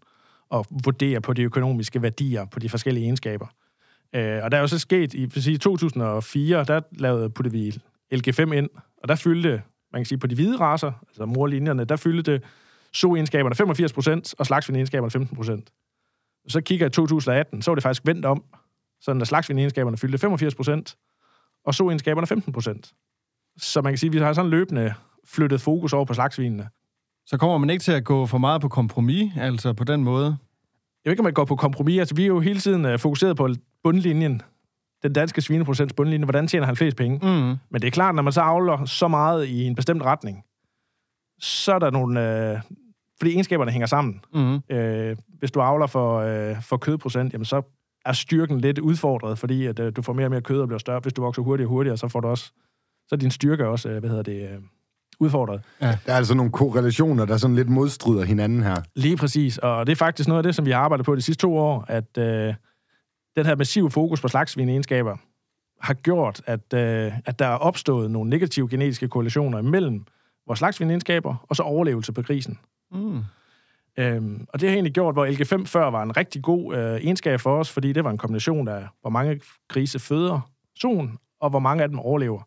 og 0.51 0.65
vurderer 0.85 1.19
på 1.19 1.33
de 1.33 1.41
økonomiske 1.43 2.01
værdier 2.01 2.45
på 2.45 2.59
de 2.59 2.69
forskellige 2.69 3.03
egenskaber. 3.03 3.47
Øh, 4.15 4.43
og 4.43 4.51
der 4.51 4.57
er 4.57 4.61
jo 4.61 4.67
så 4.67 4.79
sket, 4.79 5.13
i 5.13 5.27
præcis 5.27 5.59
2004, 5.59 6.63
der 6.63 6.81
lavede, 6.91 7.29
puttede 7.29 7.55
vi 7.57 7.81
LG5 8.15 8.53
ind, 8.53 8.69
og 8.97 9.07
der 9.07 9.15
fyldte, 9.15 9.61
man 9.91 9.99
kan 9.99 10.05
sige, 10.05 10.17
på 10.17 10.27
de 10.27 10.35
hvide 10.35 10.57
raser, 10.57 10.91
altså 11.07 11.25
morlinjerne, 11.25 11.85
der 11.85 11.95
fyldte 11.95 12.31
det 12.31 12.43
soegenskaberne 12.93 13.55
85% 14.25 14.33
og 14.39 14.45
slagsvindegenskaberne 14.45 15.25
15%. 15.25 16.45
Så 16.47 16.61
kigger 16.61 16.85
jeg 16.85 16.91
i 16.91 16.93
2018, 16.93 17.61
så 17.61 17.71
var 17.71 17.75
det 17.75 17.83
faktisk 17.83 18.05
vendt 18.05 18.25
om, 18.25 18.43
sådan 19.01 19.21
at 19.21 19.27
slagsvindegenskaberne 19.27 19.97
fyldte 19.97 20.27
85%, 20.27 21.61
og 21.65 21.75
soegenskaberne 21.75 22.27
15%. 22.81 23.55
Så 23.57 23.81
man 23.81 23.91
kan 23.91 23.97
sige, 23.97 24.07
at 24.07 24.13
vi 24.13 24.19
har 24.19 24.33
sådan 24.33 24.51
løbende 24.51 24.93
flyttet 25.25 25.61
fokus 25.61 25.93
over 25.93 26.05
på 26.05 26.13
slagsvinene. 26.13 26.69
Så 27.25 27.37
kommer 27.37 27.57
man 27.57 27.69
ikke 27.69 27.83
til 27.83 27.91
at 27.91 28.03
gå 28.03 28.25
for 28.25 28.37
meget 28.37 28.61
på 28.61 28.69
kompromis, 28.69 29.31
altså 29.37 29.73
på 29.73 29.83
den 29.83 30.03
måde? 30.03 30.37
Jeg 31.05 31.09
ved 31.09 31.13
ikke, 31.13 31.21
om 31.21 31.23
man 31.23 31.33
går 31.33 31.45
på 31.45 31.55
kompromis. 31.55 31.99
Altså, 31.99 32.15
vi 32.15 32.23
er 32.23 32.27
jo 32.27 32.39
hele 32.39 32.59
tiden 32.59 32.85
uh, 32.85 32.99
fokuseret 32.99 33.37
på 33.37 33.49
bundlinjen. 33.83 34.41
Den 35.03 35.13
danske 35.13 35.41
svineprocents 35.41 35.93
bundlinje. 35.93 36.25
Hvordan 36.25 36.47
tjener 36.47 36.65
han 36.65 36.75
flest 36.75 36.97
penge? 36.97 37.17
Mm. 37.17 37.57
Men 37.69 37.81
det 37.81 37.83
er 37.83 37.91
klart, 37.91 38.15
når 38.15 38.23
man 38.23 38.33
så 38.33 38.41
avler 38.41 38.85
så 38.85 39.07
meget 39.07 39.45
i 39.45 39.63
en 39.63 39.75
bestemt 39.75 40.03
retning, 40.03 40.43
så 41.39 41.73
er 41.73 41.79
der 41.79 41.91
nogle... 41.91 42.53
Uh, 42.53 42.75
fordi 43.19 43.31
egenskaberne 43.31 43.71
hænger 43.71 43.87
sammen. 43.87 44.21
Mm. 44.33 44.53
Uh, 44.55 45.17
hvis 45.39 45.51
du 45.51 45.61
avler 45.61 45.87
for, 45.87 46.23
uh, 46.51 46.61
for 46.61 46.77
kødprocent, 46.77 47.33
jamen 47.33 47.45
så 47.45 47.61
er 48.05 48.13
styrken 48.13 48.59
lidt 48.59 48.79
udfordret, 48.79 49.39
fordi 49.39 49.65
at, 49.65 49.79
uh, 49.79 49.89
du 49.95 50.01
får 50.01 50.13
mere 50.13 50.25
og 50.25 50.31
mere 50.31 50.41
kød 50.41 50.61
og 50.61 50.67
bliver 50.67 50.79
større. 50.79 50.99
Hvis 50.99 51.13
du 51.13 51.21
vokser 51.21 51.41
hurtigere 51.41 51.67
og 51.67 51.71
hurtigere, 51.71 51.97
så 51.97 52.07
får 52.07 52.19
du 52.19 52.27
også... 52.27 52.51
Så 53.07 53.15
er 53.15 53.17
din 53.17 53.31
styrke 53.31 53.67
også, 53.67 53.89
uh, 53.89 53.97
hvad 53.97 54.09
hedder 54.09 54.23
det... 54.23 54.57
Uh, 54.57 54.63
udfordret. 55.19 55.61
Ja. 55.81 55.97
Der 56.05 56.13
er 56.13 56.17
altså 56.17 56.33
nogle 56.33 56.51
korrelationer, 56.51 57.25
der 57.25 57.37
sådan 57.37 57.55
lidt 57.55 57.69
modstrider 57.69 58.23
hinanden 58.23 58.63
her. 58.63 58.75
Lige 58.95 59.17
præcis, 59.17 59.57
og 59.57 59.87
det 59.87 59.91
er 59.91 59.95
faktisk 59.95 60.27
noget 60.29 60.39
af 60.39 60.43
det, 60.43 60.55
som 60.55 60.65
vi 60.65 60.71
har 60.71 60.79
arbejdet 60.79 61.05
på 61.05 61.15
de 61.15 61.21
sidste 61.21 61.41
to 61.41 61.57
år, 61.57 61.85
at 61.87 62.17
øh, 62.17 62.53
den 63.35 63.45
her 63.45 63.55
massive 63.55 63.91
fokus 63.91 64.21
på 64.21 64.27
slagsvineegenskaber 64.27 65.17
har 65.81 65.93
gjort, 65.93 66.41
at, 66.45 66.73
øh, 66.73 67.11
at 67.25 67.39
der 67.39 67.45
er 67.45 67.55
opstået 67.55 68.11
nogle 68.11 68.29
negative 68.29 68.69
genetiske 68.69 69.07
korrelationer 69.07 69.61
mellem 69.61 70.05
vores 70.47 70.59
slagsvineegenskaber 70.59 71.45
og 71.49 71.55
så 71.55 71.63
overlevelse 71.63 72.13
på 72.13 72.21
grisen. 72.21 72.59
Mm. 72.91 73.23
Øhm, 73.97 74.45
og 74.53 74.61
det 74.61 74.69
har 74.69 74.73
egentlig 74.73 74.93
gjort, 74.93 75.15
hvor 75.15 75.25
LG5 75.25 75.65
før 75.65 75.89
var 75.89 76.03
en 76.03 76.17
rigtig 76.17 76.43
god 76.43 76.75
øh, 76.75 76.95
egenskab 76.95 77.39
for 77.39 77.59
os, 77.59 77.71
fordi 77.71 77.93
det 77.93 78.03
var 78.03 78.09
en 78.09 78.17
kombination 78.17 78.67
af, 78.67 78.87
hvor 79.01 79.09
mange 79.09 79.41
grise 79.67 79.99
føder 79.99 80.49
solen, 80.75 81.17
og 81.39 81.49
hvor 81.49 81.59
mange 81.59 81.83
af 81.83 81.89
dem 81.89 81.99
overlever. 81.99 82.41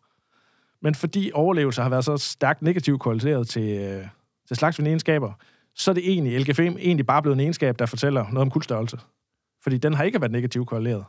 Men 0.81 0.95
fordi 0.95 1.31
overlevelse 1.33 1.81
har 1.81 1.89
været 1.89 2.05
så 2.05 2.17
stærkt 2.17 2.61
negativt 2.61 3.01
korreleret 3.01 3.47
til, 3.47 3.77
øh, 3.79 4.07
til 4.47 4.55
slagsvineegenskaber, 4.55 5.33
så 5.75 5.91
er 5.91 5.95
det 5.95 6.11
egentlig, 6.11 6.37
LG5 6.39 6.61
egentlig 6.61 7.05
bare 7.05 7.21
blevet 7.21 7.35
en 7.35 7.39
egenskab, 7.39 7.79
der 7.79 7.85
fortæller 7.85 8.23
noget 8.23 8.37
om 8.37 8.49
kuldstørrelse. 8.49 8.97
Fordi 9.63 9.77
den 9.77 9.93
har 9.93 10.03
ikke 10.03 10.21
været 10.21 10.31
negativt 10.31 10.67
korreleret. 10.67 11.05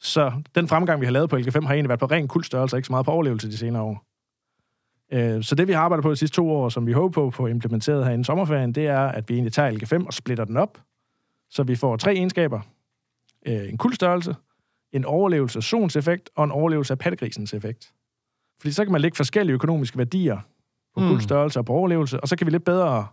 Så 0.00 0.32
den 0.54 0.68
fremgang, 0.68 1.00
vi 1.00 1.06
har 1.06 1.12
lavet 1.12 1.30
på 1.30 1.36
LG5, 1.36 1.66
har 1.66 1.74
egentlig 1.74 1.88
været 1.88 2.00
på 2.00 2.06
ren 2.06 2.28
kuldstørrelse, 2.28 2.76
ikke 2.76 2.86
så 2.86 2.92
meget 2.92 3.06
på 3.06 3.12
overlevelse 3.12 3.50
de 3.50 3.56
senere 3.56 3.82
år. 3.82 4.04
Øh, 5.12 5.42
så 5.42 5.54
det, 5.54 5.68
vi 5.68 5.72
har 5.72 5.80
arbejdet 5.80 6.02
på 6.02 6.10
de 6.10 6.16
sidste 6.16 6.36
to 6.36 6.50
år, 6.50 6.68
som 6.68 6.86
vi 6.86 6.92
håber 6.92 7.12
på 7.12 7.26
at 7.26 7.34
få 7.34 7.46
implementeret 7.46 8.06
her 8.06 8.18
i 8.18 8.24
sommerferien, 8.24 8.72
det 8.72 8.86
er, 8.86 9.00
at 9.00 9.28
vi 9.28 9.34
egentlig 9.34 9.52
tager 9.52 9.70
LG5 9.70 10.06
og 10.06 10.12
splitter 10.12 10.44
den 10.44 10.56
op, 10.56 10.78
så 11.50 11.62
vi 11.62 11.76
får 11.76 11.96
tre 11.96 12.14
egenskaber. 12.14 12.60
Øh, 13.46 13.68
en 13.68 13.78
kuldstørrelse, 13.78 14.36
en 14.92 15.04
overlevelse 15.04 15.76
af 15.76 15.96
effekt 15.96 16.30
og 16.36 16.44
en 16.44 16.50
overlevelse 16.50 16.92
af 16.92 16.98
pattegrisens 16.98 17.54
effekt. 17.54 17.92
Fordi 18.60 18.72
så 18.72 18.84
kan 18.84 18.92
man 18.92 19.00
lægge 19.00 19.16
forskellige 19.16 19.54
økonomiske 19.54 19.98
værdier 19.98 20.38
på 20.94 21.00
mm. 21.00 21.08
kuldstørrelse 21.08 21.58
og 21.58 21.64
på 21.64 21.72
overlevelse, 21.72 22.20
og 22.20 22.28
så 22.28 22.36
kan 22.36 22.46
vi 22.46 22.50
lidt 22.50 22.64
bedre 22.64 23.06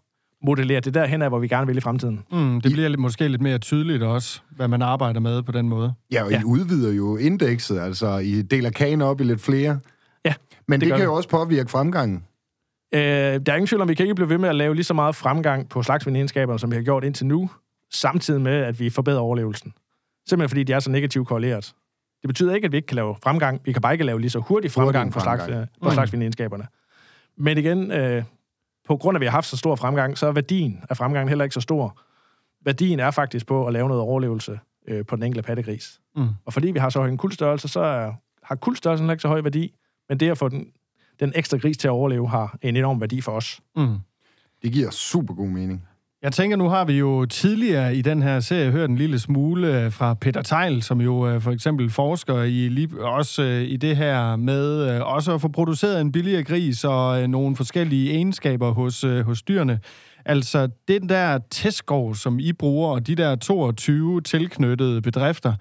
modellere 0.43 0.79
det 0.79 0.93
der 0.93 1.05
hen 1.05 1.21
af, 1.21 1.29
hvor 1.29 1.39
vi 1.39 1.47
gerne 1.47 1.67
vil 1.67 1.77
i 1.77 1.81
fremtiden. 1.81 2.23
Mm, 2.31 2.62
det 2.62 2.71
bliver 2.71 2.89
lidt, 2.89 2.99
måske 2.99 3.27
lidt 3.27 3.41
mere 3.41 3.58
tydeligt 3.58 4.03
også, 4.03 4.41
hvad 4.49 4.67
man 4.67 4.81
arbejder 4.81 5.19
med 5.19 5.43
på 5.43 5.51
den 5.51 5.69
måde. 5.69 5.93
Ja, 6.12 6.23
og 6.23 6.31
ja. 6.31 6.41
I 6.41 6.43
udvider 6.43 6.93
jo 6.93 7.17
indekset, 7.17 7.79
altså 7.79 8.17
I 8.17 8.41
deler 8.41 8.69
kagen 8.69 9.01
op 9.01 9.21
i 9.21 9.23
lidt 9.23 9.41
flere. 9.41 9.79
Ja, 10.25 10.34
Men 10.67 10.79
det, 10.79 10.86
det 10.86 10.93
kan 10.93 10.99
det. 10.99 11.05
jo 11.05 11.13
også 11.13 11.29
påvirke 11.29 11.71
fremgangen. 11.71 12.23
Øh, 12.93 13.01
der 13.01 13.51
er 13.51 13.55
ingen 13.55 13.67
tvivl 13.67 13.81
om, 13.81 13.88
vi 13.88 13.93
kan 13.93 14.03
ikke 14.03 14.15
blive 14.15 14.29
ved 14.29 14.38
med 14.38 14.49
at 14.49 14.55
lave 14.55 14.75
lige 14.75 14.84
så 14.84 14.93
meget 14.93 15.15
fremgang 15.15 15.69
på 15.69 15.84
slagsvindegenskaberne, 15.84 16.60
som 16.60 16.71
vi 16.71 16.75
har 16.75 16.84
gjort 16.84 17.03
indtil 17.03 17.25
nu, 17.25 17.49
samtidig 17.93 18.41
med, 18.41 18.53
at 18.53 18.79
vi 18.79 18.89
forbedrer 18.89 19.19
overlevelsen. 19.19 19.73
Simpelthen 20.29 20.49
fordi 20.49 20.63
de 20.63 20.73
er 20.73 20.79
så 20.79 20.91
negativt 20.91 21.27
korreleret. 21.27 21.73
Det 22.21 22.28
betyder 22.28 22.56
ikke, 22.56 22.65
at 22.65 22.71
vi 22.71 22.78
ikke 22.78 22.88
kan 22.88 22.95
lave 22.95 23.15
fremgang. 23.23 23.62
Vi 23.65 23.71
kan 23.71 23.82
bare 23.82 23.93
ikke 23.93 24.04
lave 24.04 24.21
lige 24.21 24.30
så 24.30 24.39
hurtig 24.39 24.71
fremgang, 24.71 25.13
hurtig 25.13 25.21
fremgang. 25.21 25.39
på, 25.39 25.45
slags, 25.45 25.62
øh, 25.62 25.67
på 25.82 25.91
slagsvindegenskaberne. 25.91 26.67
Men 27.38 27.58
igen, 27.58 27.91
øh, 27.91 28.23
på 28.88 28.97
grund 28.97 29.15
af, 29.15 29.19
at 29.19 29.21
vi 29.21 29.25
har 29.25 29.32
haft 29.32 29.47
så 29.47 29.58
stor 29.58 29.75
fremgang, 29.75 30.17
så 30.17 30.28
er 30.28 30.32
værdien 30.32 30.84
af 30.89 30.97
fremgangen 30.97 31.30
heller 31.30 31.43
ikke 31.43 31.54
så 31.54 31.62
stor. 31.62 32.01
Værdien 32.65 32.99
er 32.99 33.12
faktisk 33.12 33.47
på 33.47 33.67
at 33.67 33.73
lave 33.73 33.88
noget 33.88 34.01
overlevelse 34.01 34.60
øh, 34.88 35.06
på 35.06 35.15
den 35.15 35.23
enkelte 35.23 35.47
pattegris. 35.47 35.99
Mm. 36.15 36.28
Og 36.45 36.54
fordi 36.54 36.71
vi 36.71 36.80
har 36.80 36.89
så 36.89 36.99
høj 36.99 37.10
en 37.10 37.17
kuldstørrelse, 37.17 37.67
så 37.67 37.80
er, 37.80 38.13
har 38.43 38.56
kuldstørrelsen 38.56 39.10
ikke 39.10 39.21
så 39.21 39.28
høj 39.28 39.41
værdi, 39.41 39.75
men 40.10 40.19
det 40.19 40.32
at 40.32 40.38
få 40.38 40.49
den, 40.49 40.67
den 41.19 41.32
ekstra 41.36 41.58
gris 41.58 41.78
til 41.78 41.88
at 41.88 41.91
overleve 41.91 42.30
har 42.30 42.58
en 42.62 42.75
enorm 42.75 43.01
værdi 43.01 43.21
for 43.21 43.32
os. 43.32 43.60
Mm. 43.75 43.97
Det 44.62 44.71
giver 44.71 44.89
super 44.89 45.34
god 45.34 45.47
mening. 45.47 45.88
Jeg 46.21 46.34
tænker, 46.34 46.58
nu 46.58 46.69
har 46.69 46.86
vi 46.86 46.93
jo 46.93 47.25
tidligere 47.25 47.95
i 47.95 48.01
den 48.01 48.21
her 48.21 48.39
serie 48.39 48.71
hørt 48.71 48.89
en 48.89 48.95
lille 48.95 49.19
smule 49.19 49.84
øh, 49.84 49.91
fra 49.91 50.13
Peter 50.13 50.41
Teil, 50.41 50.84
som 50.84 51.01
jo 51.01 51.28
øh, 51.28 51.41
for 51.41 51.51
eksempel 51.51 51.89
forsker 51.89 52.43
i 52.43 52.69
lige, 52.69 53.04
også 53.06 53.43
øh, 53.43 53.62
i 53.62 53.78
det 53.78 53.97
her 53.97 54.36
med 54.36 54.99
også 55.01 55.34
at 55.34 55.41
få 55.41 55.47
produceret 55.47 56.01
en 56.01 56.12
billigere 56.12 56.43
gris 56.43 56.84
og 56.84 57.30
nogle 57.30 57.56
forskellige 57.56 58.12
egenskaber 58.13 58.71
hos, 58.71 59.06
hos 59.25 59.41
dyrene. 59.41 59.80
Altså 60.25 60.69
den 60.88 61.10
der 61.10 61.39
testgård, 61.51 62.15
som 62.15 62.39
I 62.39 62.54
bruger, 62.54 62.89
og 62.89 63.08
de 63.08 63.15
der 63.15 63.36
22 63.36 64.21
tilknyttede 64.21 65.01
bedrifter, 65.01 65.54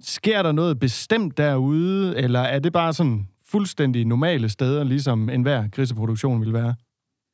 sker 0.00 0.42
der 0.42 0.52
noget 0.52 0.78
bestemt 0.80 1.38
derude, 1.38 2.16
eller 2.16 2.40
er 2.40 2.58
det 2.58 2.72
bare 2.72 2.92
sådan 2.92 3.26
fuldstændig 3.50 4.04
normale 4.04 4.48
steder, 4.48 4.84
ligesom 4.84 5.28
enhver 5.28 5.68
griseproduktion 5.68 6.40
vil 6.40 6.52
være? 6.52 6.74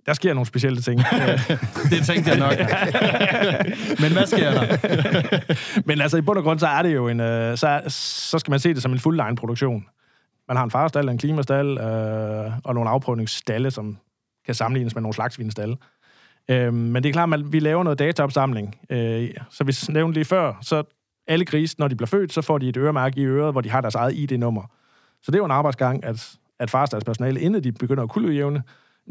Der 0.06 0.14
sker 0.14 0.34
nogle 0.34 0.46
specielle 0.46 0.80
ting. 0.80 1.00
det 1.90 2.06
tænkte 2.06 2.30
jeg 2.30 2.38
nok. 2.38 2.52
Men 4.02 4.12
hvad 4.12 4.26
sker 4.26 4.50
der? 4.50 4.76
Men 5.88 6.00
altså, 6.00 6.16
i 6.16 6.20
bund 6.20 6.38
og 6.38 6.44
grund, 6.44 6.58
så 6.58 6.66
er 6.66 6.82
det 6.82 6.94
jo 6.94 7.08
en... 7.08 7.20
Øh, 7.20 7.56
så, 7.56 7.82
så 7.88 8.38
skal 8.38 8.50
man 8.50 8.60
se 8.60 8.74
det 8.74 8.82
som 8.82 8.92
en 8.92 8.98
full 8.98 9.16
line 9.16 9.36
produktion. 9.36 9.86
Man 10.48 10.56
har 10.56 10.64
en 10.64 10.70
farstal, 10.70 11.08
en 11.08 11.18
klimastal 11.18 11.78
øh, 11.78 12.52
og 12.64 12.74
nogle 12.74 12.90
afprøvningsstalle, 12.90 13.70
som 13.70 13.98
kan 14.46 14.54
sammenlignes 14.54 14.94
med 14.94 15.02
nogle 15.02 15.14
slagsvinestalle. 15.14 15.76
Øh, 16.50 16.74
men 16.74 17.02
det 17.02 17.08
er 17.08 17.12
klart, 17.12 17.34
at 17.34 17.52
vi 17.52 17.58
laver 17.58 17.82
noget 17.82 17.98
dataopsamling. 17.98 18.76
Øh, 18.90 19.30
så 19.50 19.64
vi 19.64 19.74
nævnte 19.88 20.14
lige 20.14 20.24
før, 20.24 20.58
så 20.62 20.82
alle 21.26 21.44
grise, 21.44 21.76
når 21.78 21.88
de 21.88 21.96
bliver 21.96 22.06
født, 22.06 22.32
så 22.32 22.42
får 22.42 22.58
de 22.58 22.68
et 22.68 22.76
øremærke 22.76 23.20
i 23.20 23.24
øret, 23.24 23.52
hvor 23.52 23.60
de 23.60 23.70
har 23.70 23.80
deres 23.80 23.94
eget 23.94 24.14
ID-nummer. 24.14 24.62
Så 25.22 25.30
det 25.30 25.34
er 25.34 25.38
jo 25.38 25.44
en 25.44 25.50
arbejdsgang, 25.50 26.04
at, 26.04 26.36
at 26.58 26.70
farstalspersonale, 26.70 27.40
inden 27.40 27.64
de 27.64 27.72
begynder 27.72 28.02
at 28.02 28.08
kuldudjævne, 28.08 28.62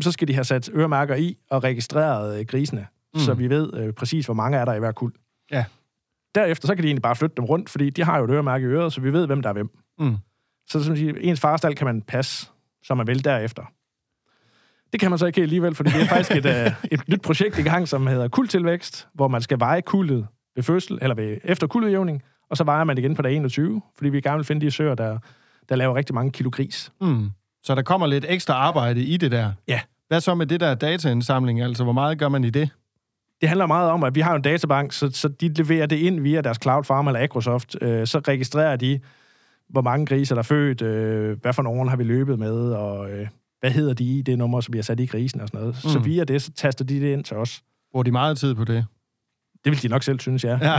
så 0.01 0.12
skal 0.12 0.27
de 0.27 0.34
have 0.34 0.43
sat 0.43 0.69
øremærker 0.73 1.15
i 1.15 1.38
og 1.49 1.63
registreret 1.63 2.39
øh, 2.39 2.45
grisene, 2.45 2.88
mm. 3.13 3.19
så 3.19 3.34
vi 3.34 3.49
ved 3.49 3.73
øh, 3.73 3.93
præcis, 3.93 4.25
hvor 4.25 4.34
mange 4.34 4.58
er 4.58 4.65
der 4.65 4.73
i 4.73 4.79
hver 4.79 4.91
kuld. 4.91 5.13
Ja. 5.51 5.65
Derefter 6.36 6.67
så 6.67 6.75
kan 6.75 6.84
de 6.84 6.88
egentlig 6.88 7.01
bare 7.01 7.15
flytte 7.15 7.36
dem 7.36 7.45
rundt, 7.45 7.69
fordi 7.69 7.89
de 7.89 8.03
har 8.03 8.17
jo 8.17 8.23
et 8.23 8.31
øremærke 8.31 8.63
i 8.63 8.67
øret, 8.67 8.93
så 8.93 9.01
vi 9.01 9.13
ved, 9.13 9.25
hvem 9.25 9.41
der 9.41 9.49
er 9.49 9.53
hvem. 9.53 9.69
Mm. 9.99 10.17
Så 10.67 10.84
som 10.84 10.95
siger, 10.95 11.13
ens 11.21 11.39
farstal 11.39 11.75
kan 11.75 11.86
man 11.88 12.01
passe, 12.01 12.49
som 12.84 12.97
man 12.97 13.08
vil 13.08 13.23
derefter. 13.23 13.63
Det 14.91 14.99
kan 14.99 15.10
man 15.10 15.19
så 15.19 15.25
ikke 15.25 15.41
alligevel, 15.41 15.75
fordi 15.75 15.89
det 15.89 16.01
er 16.01 16.08
faktisk 16.08 16.31
et, 16.31 16.45
uh, 16.45 16.73
et 16.91 17.10
nyt 17.10 17.21
projekt 17.21 17.58
i 17.58 17.62
gang, 17.62 17.88
som 17.88 18.08
hedder 18.08 18.27
kuldtilvækst, 18.27 19.08
hvor 19.13 19.27
man 19.27 19.41
skal 19.41 19.60
veje 19.60 19.81
kuldet 19.81 20.27
ved 20.55 20.63
fødsel, 20.63 20.99
eller 21.01 21.15
ved, 21.15 21.38
efter 21.43 21.67
kuldudjævning, 21.67 22.23
og 22.49 22.58
så 22.58 22.63
vejer 22.63 22.84
man 22.84 22.95
det 22.95 23.03
igen 23.03 23.15
på 23.15 23.21
dag 23.21 23.36
21, 23.36 23.81
fordi 23.95 24.10
vi 24.10 24.21
gerne 24.21 24.38
vil 24.38 24.45
finde 24.45 24.65
de 24.65 24.71
søer, 24.71 24.95
der, 24.95 25.19
der 25.69 25.75
laver 25.75 25.95
rigtig 25.95 26.15
mange 26.15 26.31
kilo 26.31 26.49
gris. 26.49 26.91
Mm. 27.01 27.29
Så 27.65 27.75
der 27.75 27.82
kommer 27.82 28.08
lidt 28.08 28.25
ekstra 28.30 28.54
arbejde 28.54 29.04
i 29.04 29.17
det 29.17 29.32
der. 29.32 29.51
Ja. 29.67 29.80
Hvad 30.08 30.21
så 30.21 30.36
med 30.36 30.45
det 30.45 30.60
der 30.60 30.75
dataindsamling? 30.75 31.62
Altså, 31.62 31.84
hvor 31.84 31.93
meget 31.93 32.19
gør 32.19 32.30
man 32.30 32.43
i 32.43 32.49
det? 32.49 32.69
Det 33.41 33.49
handler 33.49 33.65
meget 33.65 33.91
om, 33.91 34.04
at 34.04 34.15
vi 34.15 34.21
har 34.21 34.36
en 34.36 34.41
databank, 34.41 34.93
så, 34.93 35.10
så 35.13 35.28
de 35.28 35.47
leverer 35.47 35.86
det 35.86 35.95
ind 35.95 36.19
via 36.19 36.41
deres 36.41 36.58
Cloud 36.62 36.84
Farm 36.84 37.08
eller 37.08 37.21
Microsoft. 37.21 37.75
Øh, 37.82 38.08
så 38.08 38.19
registrerer 38.19 38.75
de, 38.75 38.99
hvor 39.69 39.82
mange 39.82 40.06
griser 40.06 40.36
der 40.36 40.39
er 40.39 40.43
født, 40.43 40.82
øh, 40.82 41.38
hvad 41.41 41.54
for 41.54 41.63
nogle 41.63 41.89
har 41.89 41.97
vi 41.97 42.04
løbet 42.04 42.39
med, 42.39 42.71
og 42.71 43.12
øh, 43.12 43.28
hvad 43.60 43.71
hedder 43.71 43.93
de 43.93 44.04
i 44.04 44.21
det 44.21 44.38
nummer, 44.38 44.62
som 44.62 44.73
vi 44.73 44.78
har 44.78 44.84
sat 44.84 44.99
i 44.99 45.06
grisen 45.06 45.41
og 45.41 45.47
sådan 45.47 45.60
noget. 45.60 45.75
Mm. 45.84 45.89
Så 45.89 45.99
via 45.99 46.23
det, 46.23 46.41
så 46.41 46.51
taster 46.51 46.86
de 46.86 46.99
det 46.99 47.13
ind 47.13 47.23
til 47.23 47.38
os. 47.38 47.62
Bruger 47.91 48.04
de 48.04 48.12
meget 48.12 48.38
tid 48.38 48.56
på 48.56 48.63
det? 48.63 48.86
Det 49.63 49.71
vil 49.71 49.82
de 49.82 49.88
nok 49.88 50.04
selv 50.04 50.19
synes, 50.19 50.43
ja. 50.43 50.58
ja. 50.62 50.78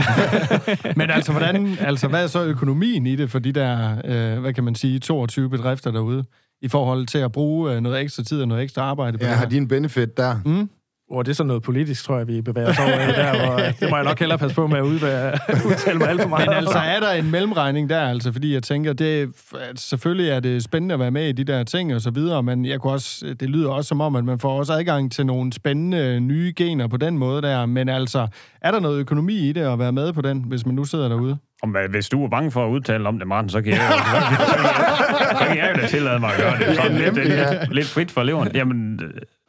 Men 0.99 1.09
altså, 1.09 1.31
hvordan, 1.31 1.77
altså, 1.79 2.07
hvad 2.07 2.23
er 2.23 2.27
så 2.27 2.43
økonomien 2.43 3.07
i 3.07 3.15
det 3.15 3.31
for 3.31 3.39
de 3.39 3.51
der, 3.51 4.01
øh, 4.05 4.39
hvad 4.39 4.53
kan 4.53 4.63
man 4.63 4.75
sige, 4.75 4.99
22 4.99 5.49
bedrifter 5.49 5.91
derude? 5.91 6.25
I 6.61 6.67
forhold 6.67 7.07
til 7.07 7.17
at 7.17 7.31
bruge 7.31 7.73
øh, 7.73 7.81
noget 7.81 8.01
ekstra 8.01 8.23
tid 8.23 8.41
og 8.41 8.47
noget 8.47 8.63
ekstra 8.63 8.81
arbejde 8.81 9.17
på 9.17 9.23
ja, 9.23 9.29
det 9.29 9.37
har 9.37 9.45
de 9.45 9.57
en 9.57 9.67
benefit 9.67 10.17
der? 10.17 10.35
Mm. 10.45 10.69
Hvor 11.11 11.23
det 11.23 11.31
er 11.31 11.35
sådan 11.35 11.47
noget 11.47 11.63
politisk, 11.63 12.05
tror 12.05 12.17
jeg, 12.17 12.27
vi 12.27 12.41
bevæger 12.41 12.69
os 12.69 12.79
over 12.79 12.89
der, 12.89 13.45
hvor 13.45 13.57
det 13.57 13.89
må 13.89 13.95
jeg 13.95 14.05
nok 14.05 14.19
hellere 14.19 14.37
passe 14.37 14.55
på 14.55 14.67
med 14.67 14.77
at 14.77 14.83
udtale 15.69 15.97
mig 15.97 16.09
alt 16.09 16.21
for 16.21 16.29
meget. 16.29 16.47
Men 16.47 16.55
altså, 16.55 16.77
er 16.77 16.99
der 16.99 17.11
en 17.11 17.31
mellemregning 17.31 17.89
der, 17.89 17.99
altså? 17.99 18.31
Fordi 18.31 18.53
jeg 18.53 18.63
tænker, 18.63 18.93
det, 18.93 19.29
selvfølgelig 19.75 20.29
er 20.29 20.39
det 20.39 20.63
spændende 20.63 20.93
at 20.93 20.99
være 20.99 21.11
med 21.11 21.29
i 21.29 21.31
de 21.31 21.43
der 21.43 21.63
ting 21.63 21.95
og 21.95 22.01
så 22.01 22.11
videre, 22.11 22.43
men 22.43 22.65
jeg 22.65 22.79
kunne 22.79 22.93
også, 22.93 23.35
det 23.39 23.49
lyder 23.49 23.69
også 23.69 23.87
som 23.87 24.01
om, 24.01 24.15
at 24.15 24.25
man 24.25 24.39
får 24.39 24.59
også 24.59 24.73
adgang 24.73 25.11
til 25.11 25.25
nogle 25.25 25.53
spændende 25.53 26.19
nye 26.19 26.53
gener 26.55 26.87
på 26.87 26.97
den 26.97 27.17
måde 27.17 27.41
der. 27.41 27.65
Men 27.65 27.89
altså, 27.89 28.27
er 28.61 28.71
der 28.71 28.79
noget 28.79 28.99
økonomi 28.99 29.49
i 29.49 29.53
det 29.53 29.61
at 29.61 29.79
være 29.79 29.91
med 29.91 30.13
på 30.13 30.21
den, 30.21 30.43
hvis 30.47 30.65
man 30.65 30.75
nu 30.75 30.83
sidder 30.83 31.09
derude? 31.09 31.37
Om, 31.63 31.75
øh, 31.75 31.89
hvis 31.89 32.09
du 32.09 32.23
er 32.23 32.29
bange 32.29 32.51
for 32.51 32.65
at 32.65 32.69
udtale 32.69 33.07
om 33.07 33.19
det, 33.19 33.27
Martin, 33.27 33.49
så 33.49 33.61
kan 33.61 33.73
jeg, 33.73 33.79
så 35.39 35.45
kan 35.47 35.57
jeg 35.57 35.71
jo 35.75 35.81
da 35.81 35.87
tillade 35.87 36.19
mig 36.19 36.29
at 36.33 36.41
gøre 36.41 36.57
det. 36.57 36.75
Sådan 36.75 36.97
lidt, 36.97 37.15
lidt, 37.15 37.73
lidt 37.73 37.87
frit 37.87 38.11
for 38.11 38.23
leveren. 38.23 38.55
Jamen, 38.55 39.01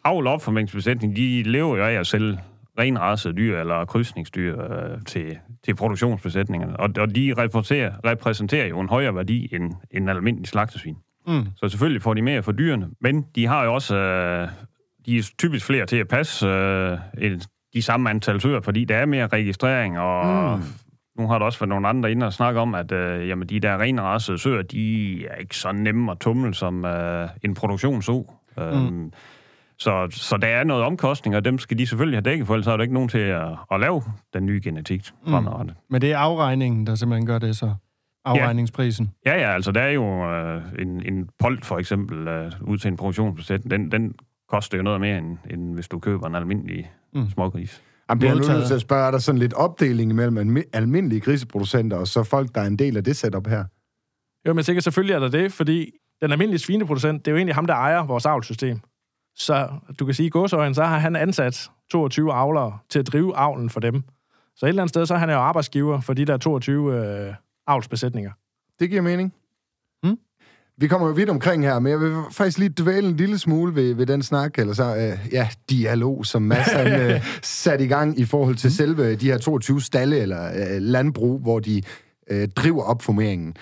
avl 0.04 0.26
og 0.26 0.32
opformningsbesætning, 0.32 1.16
de 1.16 1.42
lever 1.42 1.76
jo 1.76 1.84
af 1.84 1.92
at 1.92 2.06
sælge 2.06 2.38
renrasede 2.78 3.36
dyr 3.36 3.60
eller 3.60 3.84
krydsningsdyr 3.84 4.62
øh, 4.62 5.02
til, 5.06 5.38
til 5.64 5.74
produktionsbesætningerne. 5.74 6.80
Og, 6.80 6.90
og 6.98 7.14
de 7.14 7.34
repræsenterer, 7.38 7.92
repræsenterer 8.04 8.66
jo 8.66 8.80
en 8.80 8.88
højere 8.88 9.14
værdi 9.14 9.54
end 9.54 9.72
en 9.90 10.08
almindelig 10.08 10.48
slagtesvin. 10.48 10.96
Mm. 11.26 11.46
Så 11.56 11.68
selvfølgelig 11.68 12.02
får 12.02 12.14
de 12.14 12.22
mere 12.22 12.42
for 12.42 12.52
dyrene, 12.52 12.88
men 13.00 13.26
de 13.34 13.46
har 13.46 13.64
jo 13.64 13.74
også... 13.74 13.96
Øh, 13.96 14.48
de 15.06 15.18
er 15.18 15.30
typisk 15.38 15.66
flere 15.66 15.86
til 15.86 15.96
at 15.96 16.08
passe 16.08 16.46
øh, 16.46 16.98
de 17.74 17.82
samme 17.82 18.10
antal 18.10 18.40
søer, 18.40 18.60
fordi 18.60 18.84
der 18.84 18.96
er 18.96 19.06
mere 19.06 19.26
registrering, 19.26 19.98
og 19.98 20.58
mm. 20.58 20.64
Nu 21.18 21.26
har 21.26 21.38
der 21.38 21.46
også 21.46 21.58
været 21.58 21.68
nogle 21.68 21.88
andre 21.88 22.12
inde 22.12 22.26
og 22.26 22.32
snakke 22.32 22.60
om, 22.60 22.74
at 22.74 22.92
øh, 22.92 23.28
jamen, 23.28 23.48
de 23.48 23.60
der 23.60 23.78
rene 23.78 24.02
rasede 24.02 24.38
søer, 24.38 24.62
de 24.62 25.26
er 25.26 25.34
ikke 25.34 25.56
så 25.56 25.72
nemme 25.72 26.12
at 26.12 26.18
tumle 26.18 26.54
som 26.54 26.84
øh, 26.84 27.28
en 27.44 27.54
produktionså. 27.54 28.32
Mm. 28.56 28.62
Øhm, 28.62 29.12
så, 29.78 30.08
så 30.10 30.36
der 30.36 30.48
er 30.48 30.64
noget 30.64 30.84
omkostning, 30.84 31.36
og 31.36 31.44
dem 31.44 31.58
skal 31.58 31.78
de 31.78 31.86
selvfølgelig 31.86 32.16
have 32.16 32.30
dækket, 32.30 32.46
for 32.46 32.54
ellers 32.54 32.66
er 32.66 32.76
der 32.76 32.82
ikke 32.82 32.94
nogen 32.94 33.08
til 33.08 33.18
at, 33.18 33.48
at 33.72 33.80
lave 33.80 34.02
den 34.34 34.46
nye 34.46 34.60
genetik 34.64 35.10
mm. 35.24 35.30
fremadrettet. 35.30 35.76
Men 35.90 36.00
det 36.00 36.12
er 36.12 36.18
afregningen, 36.18 36.86
der 36.86 36.94
simpelthen 36.94 37.26
gør 37.26 37.38
det 37.38 37.56
så? 37.56 37.74
Afregningsprisen? 38.24 39.10
Ja, 39.26 39.34
ja, 39.34 39.40
ja 39.40 39.54
altså 39.54 39.72
der 39.72 39.80
er 39.80 39.90
jo 39.90 40.32
øh, 40.32 40.62
en, 40.78 41.02
en 41.06 41.28
polt 41.38 41.64
for 41.64 41.78
eksempel 41.78 42.28
øh, 42.28 42.52
ud 42.60 42.78
til 42.78 42.88
en 42.88 42.96
produktionsbesætning. 42.96 43.70
Den, 43.70 43.92
den 43.92 44.14
koster 44.48 44.76
jo 44.76 44.82
noget 44.82 45.00
mere, 45.00 45.18
end, 45.18 45.38
end 45.50 45.74
hvis 45.74 45.88
du 45.88 45.98
køber 45.98 46.26
en 46.26 46.34
almindelig 46.34 46.90
mm. 47.14 47.30
smågris. 47.30 47.82
Jamen, 48.10 48.18
bliver 48.18 48.34
nu 48.34 48.40
nødt 48.40 48.66
til 48.66 48.74
at 48.74 48.80
spørge, 48.80 49.06
er 49.06 49.10
der 49.10 49.18
sådan 49.18 49.38
lidt 49.38 49.54
opdeling 49.54 50.14
mellem 50.14 50.56
almindelige 50.72 51.20
griseproducenter 51.20 51.96
og 51.96 52.08
så 52.08 52.22
folk, 52.22 52.54
der 52.54 52.60
er 52.60 52.66
en 52.66 52.76
del 52.78 52.96
af 52.96 53.04
det 53.04 53.16
setup 53.16 53.46
her? 53.46 53.64
Jo, 54.48 54.54
men 54.54 54.64
sikkert 54.64 54.84
selvfølgelig 54.84 55.14
er 55.14 55.18
der 55.18 55.28
det, 55.28 55.52
fordi 55.52 55.90
den 56.22 56.32
almindelige 56.32 56.58
svineproducent, 56.58 57.24
det 57.24 57.30
er 57.30 57.32
jo 57.32 57.36
egentlig 57.36 57.54
ham, 57.54 57.66
der 57.66 57.74
ejer 57.74 58.04
vores 58.04 58.26
avlsystem. 58.26 58.80
Så 59.36 59.68
du 59.98 60.04
kan 60.04 60.14
sige, 60.14 60.26
i 60.26 60.30
godsøjen, 60.30 60.74
så 60.74 60.84
har 60.84 60.98
han 60.98 61.16
ansat 61.16 61.70
22 61.90 62.32
avlere 62.32 62.78
til 62.88 62.98
at 62.98 63.06
drive 63.06 63.36
avlen 63.36 63.70
for 63.70 63.80
dem. 63.80 64.02
Så 64.56 64.66
et 64.66 64.68
eller 64.68 64.82
andet 64.82 64.90
sted, 64.90 65.06
så 65.06 65.14
er 65.14 65.18
han 65.18 65.30
jo 65.30 65.36
arbejdsgiver 65.36 66.00
for 66.00 66.14
de 66.14 66.24
der 66.24 66.36
22 66.36 66.94
øh, 66.94 67.34
avlsbesætninger. 67.66 68.30
Det 68.80 68.90
giver 68.90 69.02
mening. 69.02 69.34
Vi 70.80 70.88
kommer 70.88 71.06
jo 71.06 71.12
vidt 71.12 71.30
omkring 71.30 71.64
her, 71.64 71.78
men 71.78 71.92
jeg 71.92 72.00
vil 72.00 72.14
faktisk 72.32 72.58
lige 72.58 72.74
dvæle 72.78 73.08
en 73.08 73.16
lille 73.16 73.38
smule 73.38 73.74
ved, 73.74 73.94
ved 73.94 74.06
den 74.06 74.22
snak, 74.22 74.58
eller 74.58 74.74
så, 74.74 74.96
øh, 74.96 75.32
ja, 75.32 75.48
dialog, 75.70 76.26
som 76.26 76.42
Mads 76.42 76.66
han 76.66 77.00
øh, 77.00 77.26
satte 77.42 77.84
i 77.84 77.88
gang 77.88 78.18
i 78.18 78.24
forhold 78.24 78.56
til 78.56 78.68
hmm? 78.68 78.74
selve 78.74 79.14
de 79.14 79.26
her 79.26 79.38
22 79.38 79.82
stalle 79.82 80.18
eller 80.18 80.44
øh, 80.46 80.80
landbrug, 80.80 81.40
hvor 81.40 81.58
de 81.58 81.82
øh, 82.30 82.48
driver 82.48 82.82
opformeringen. 82.82 83.54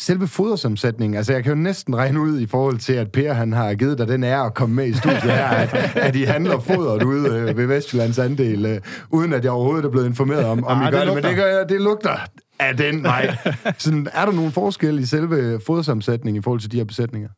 Selve 0.00 0.28
fodersamsætningen, 0.28 1.16
altså 1.16 1.32
jeg 1.32 1.42
kan 1.42 1.52
jo 1.52 1.58
næsten 1.58 1.96
regne 1.96 2.20
ud 2.20 2.40
i 2.40 2.46
forhold 2.46 2.78
til, 2.78 2.92
at 2.92 3.12
Per 3.12 3.32
han 3.32 3.52
har 3.52 3.74
givet 3.74 3.98
dig 3.98 4.08
den 4.08 4.24
ære 4.24 4.46
at 4.46 4.54
komme 4.54 4.74
med 4.74 4.86
i 4.86 4.94
studiet 4.94 5.22
her, 5.22 5.46
at, 5.46 5.96
at 5.96 6.16
I 6.16 6.22
handler 6.22 6.58
fodret 6.58 7.02
ude 7.02 7.28
øh, 7.28 7.56
ved 7.56 7.66
Vestjyllands 7.66 8.18
andel, 8.18 8.66
øh, 8.66 8.80
uden 9.10 9.32
at 9.32 9.44
jeg 9.44 9.52
overhovedet 9.52 9.84
er 9.84 9.90
blevet 9.90 10.06
informeret 10.06 10.44
om, 10.44 10.64
om 10.64 10.82
I 10.82 10.84
gør 10.84 10.98
det, 10.98 11.06
det 11.06 11.14
men 11.14 11.24
det, 11.24 11.36
gør, 11.36 11.64
det 11.64 11.80
lugter 11.80 12.16
af 12.60 12.76
den 12.76 13.02
vej. 13.02 13.36
Sådan, 13.78 14.08
er 14.12 14.24
der 14.24 14.32
nogen 14.32 14.52
forskel 14.52 14.98
i 14.98 15.04
selve 15.04 15.60
fodersamsætningen 15.66 16.40
i 16.40 16.42
forhold 16.42 16.60
til 16.60 16.72
de 16.72 16.76
her 16.76 16.84
besætninger? 16.84 17.28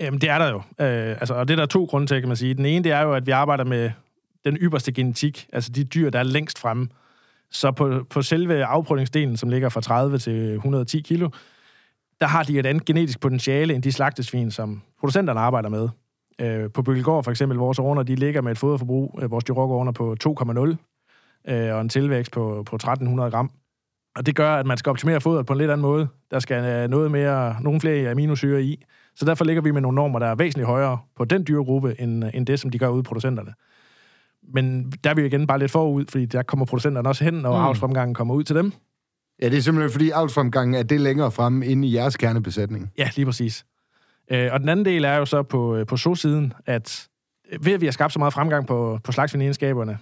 Jamen, 0.00 0.20
det 0.20 0.30
er 0.30 0.38
der 0.38 0.50
jo. 0.50 0.56
Øh, 0.56 1.10
altså, 1.10 1.34
og 1.34 1.48
det 1.48 1.54
er 1.54 1.58
der 1.58 1.66
to 1.66 1.84
grunde 1.84 2.06
til, 2.06 2.20
kan 2.20 2.28
man 2.28 2.36
sige. 2.36 2.54
Den 2.54 2.66
ene, 2.66 2.84
det 2.84 2.92
er 2.92 3.00
jo, 3.00 3.14
at 3.14 3.26
vi 3.26 3.30
arbejder 3.30 3.64
med 3.64 3.90
den 4.44 4.56
ypperste 4.56 4.92
genetik, 4.92 5.46
altså 5.52 5.72
de 5.72 5.84
dyr, 5.84 6.10
der 6.10 6.18
er 6.18 6.22
længst 6.22 6.58
fremme. 6.58 6.88
Så 7.50 7.72
på, 7.72 8.06
på 8.10 8.22
selve 8.22 8.64
afprøvningsdelen, 8.64 9.36
som 9.36 9.48
ligger 9.48 9.68
fra 9.68 9.80
30 9.80 10.18
til 10.18 10.54
110 10.54 11.00
kilo, 11.00 11.28
der 12.20 12.26
har 12.26 12.42
de 12.42 12.58
et 12.58 12.66
andet 12.66 12.84
genetisk 12.84 13.20
potentiale 13.20 13.74
end 13.74 13.82
de 13.82 13.92
slagtesvin, 13.92 14.50
som 14.50 14.82
producenterne 15.00 15.40
arbejder 15.40 15.68
med. 15.68 15.88
Øh, 16.40 16.70
på 16.70 16.82
Bøgelgård 16.82 17.24
for 17.24 17.30
eksempel, 17.30 17.58
vores 17.58 17.78
ordner, 17.78 18.02
de 18.02 18.14
ligger 18.14 18.40
med 18.40 18.52
et 18.52 18.58
foderforbrug, 18.58 19.18
øh, 19.22 19.30
vores 19.30 19.44
dyrokordner 19.44 19.92
på 19.92 20.16
2,0 20.24 21.52
øh, 21.52 21.74
og 21.74 21.80
en 21.80 21.88
tilvækst 21.88 22.32
på, 22.32 22.62
på 22.66 22.76
1300 22.76 23.30
gram. 23.30 23.50
Og 24.16 24.26
det 24.26 24.36
gør, 24.36 24.56
at 24.56 24.66
man 24.66 24.76
skal 24.76 24.90
optimere 24.90 25.20
fodret 25.20 25.46
på 25.46 25.52
en 25.52 25.58
lidt 25.58 25.70
anden 25.70 25.82
måde. 25.82 26.08
Der 26.30 26.38
skal 26.38 26.64
øh, 26.64 26.90
noget 26.90 27.10
mere, 27.10 27.56
nogle 27.62 27.80
flere 27.80 28.10
aminosyre 28.10 28.62
i. 28.62 28.84
Så 29.16 29.24
derfor 29.24 29.44
ligger 29.44 29.62
vi 29.62 29.70
med 29.70 29.80
nogle 29.80 29.96
normer, 29.96 30.18
der 30.18 30.26
er 30.26 30.34
væsentligt 30.34 30.66
højere 30.66 30.98
på 31.16 31.24
den 31.24 31.44
dyregruppe, 31.48 32.00
end, 32.00 32.24
end 32.34 32.46
det, 32.46 32.60
som 32.60 32.70
de 32.70 32.78
gør 32.78 32.88
ude 32.88 33.02
producenterne. 33.02 33.52
Men 34.54 34.92
der 35.04 35.10
er 35.10 35.14
vi 35.14 35.26
igen 35.26 35.46
bare 35.46 35.58
lidt 35.58 35.70
forud, 35.70 36.04
fordi 36.08 36.26
der 36.26 36.42
kommer 36.42 36.66
producenterne 36.66 37.08
også 37.08 37.24
hen, 37.24 37.34
når 37.34 37.58
mm. 37.58 37.64
avlsfremgangen 37.64 38.14
kommer 38.14 38.34
ud 38.34 38.44
til 38.44 38.56
dem. 38.56 38.72
Ja, 39.42 39.48
det 39.48 39.58
er 39.58 39.62
simpelthen 39.62 39.92
fordi 39.92 40.10
avlsfremgangen 40.10 40.74
er 40.74 40.82
det 40.82 41.00
længere 41.00 41.30
fremme 41.30 41.66
inde 41.66 41.88
i 41.88 41.94
jeres 41.94 42.16
kernebesætning. 42.16 42.92
Ja, 42.98 43.10
lige 43.16 43.26
præcis. 43.26 43.64
Øh, 44.30 44.48
og 44.52 44.60
den 44.60 44.68
anden 44.68 44.84
del 44.84 45.04
er 45.04 45.16
jo 45.16 45.24
så 45.24 45.42
på, 45.42 45.76
øh, 45.76 45.86
på 45.86 45.96
så-siden, 45.96 46.52
at 46.66 47.08
ved 47.60 47.72
at 47.72 47.80
vi 47.80 47.86
har 47.86 47.92
skabt 47.92 48.12
så 48.12 48.18
meget 48.18 48.34
fremgang 48.34 48.66
på, 48.66 48.98
på 49.04 49.12
slagsvinegenskaberne, 49.12 49.98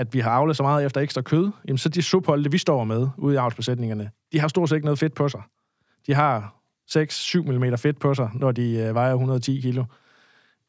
at 0.00 0.14
vi 0.14 0.20
har 0.20 0.30
avlet 0.30 0.56
så 0.56 0.62
meget 0.62 0.86
efter 0.86 1.00
ekstra 1.00 1.22
kød, 1.22 1.50
jamen 1.68 1.78
så 1.78 1.88
de 1.88 2.02
supholde, 2.02 2.50
vi 2.50 2.58
står 2.58 2.84
med 2.84 3.08
ude 3.16 3.34
i 3.34 3.36
avlsbesætningerne, 3.36 4.10
de 4.32 4.40
har 4.40 4.48
stort 4.48 4.68
set 4.68 4.76
ikke 4.76 4.86
noget 4.86 4.98
fedt 4.98 5.14
på 5.14 5.28
sig. 5.28 5.42
De 6.06 6.14
har 6.14 6.54
6-7 6.90 7.52
mm 7.52 7.78
fedt 7.78 7.98
på 7.98 8.14
sig, 8.14 8.30
når 8.34 8.52
de 8.52 8.76
øh, 8.76 8.94
vejer 8.94 9.12
110 9.12 9.60
kilo. 9.60 9.84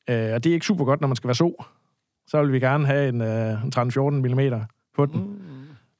Øh, 0.10 0.34
og 0.34 0.44
det 0.44 0.46
er 0.46 0.54
ikke 0.54 0.65
super 0.65 0.86
godt, 0.86 1.02
når 1.02 1.08
man 1.08 1.15
skal 1.15 1.28
være 1.28 1.36
så. 1.36 1.63
Så 2.28 2.44
vil 2.44 2.54
vi 2.54 2.60
gerne 2.60 2.86
have 2.86 3.10
en, 3.10 3.22
øh, 3.22 3.63
en 3.63 3.74
13-14 3.76 4.00
mm 4.10 4.62
på 4.96 5.06
den. 5.06 5.22
Mm. 5.22 5.39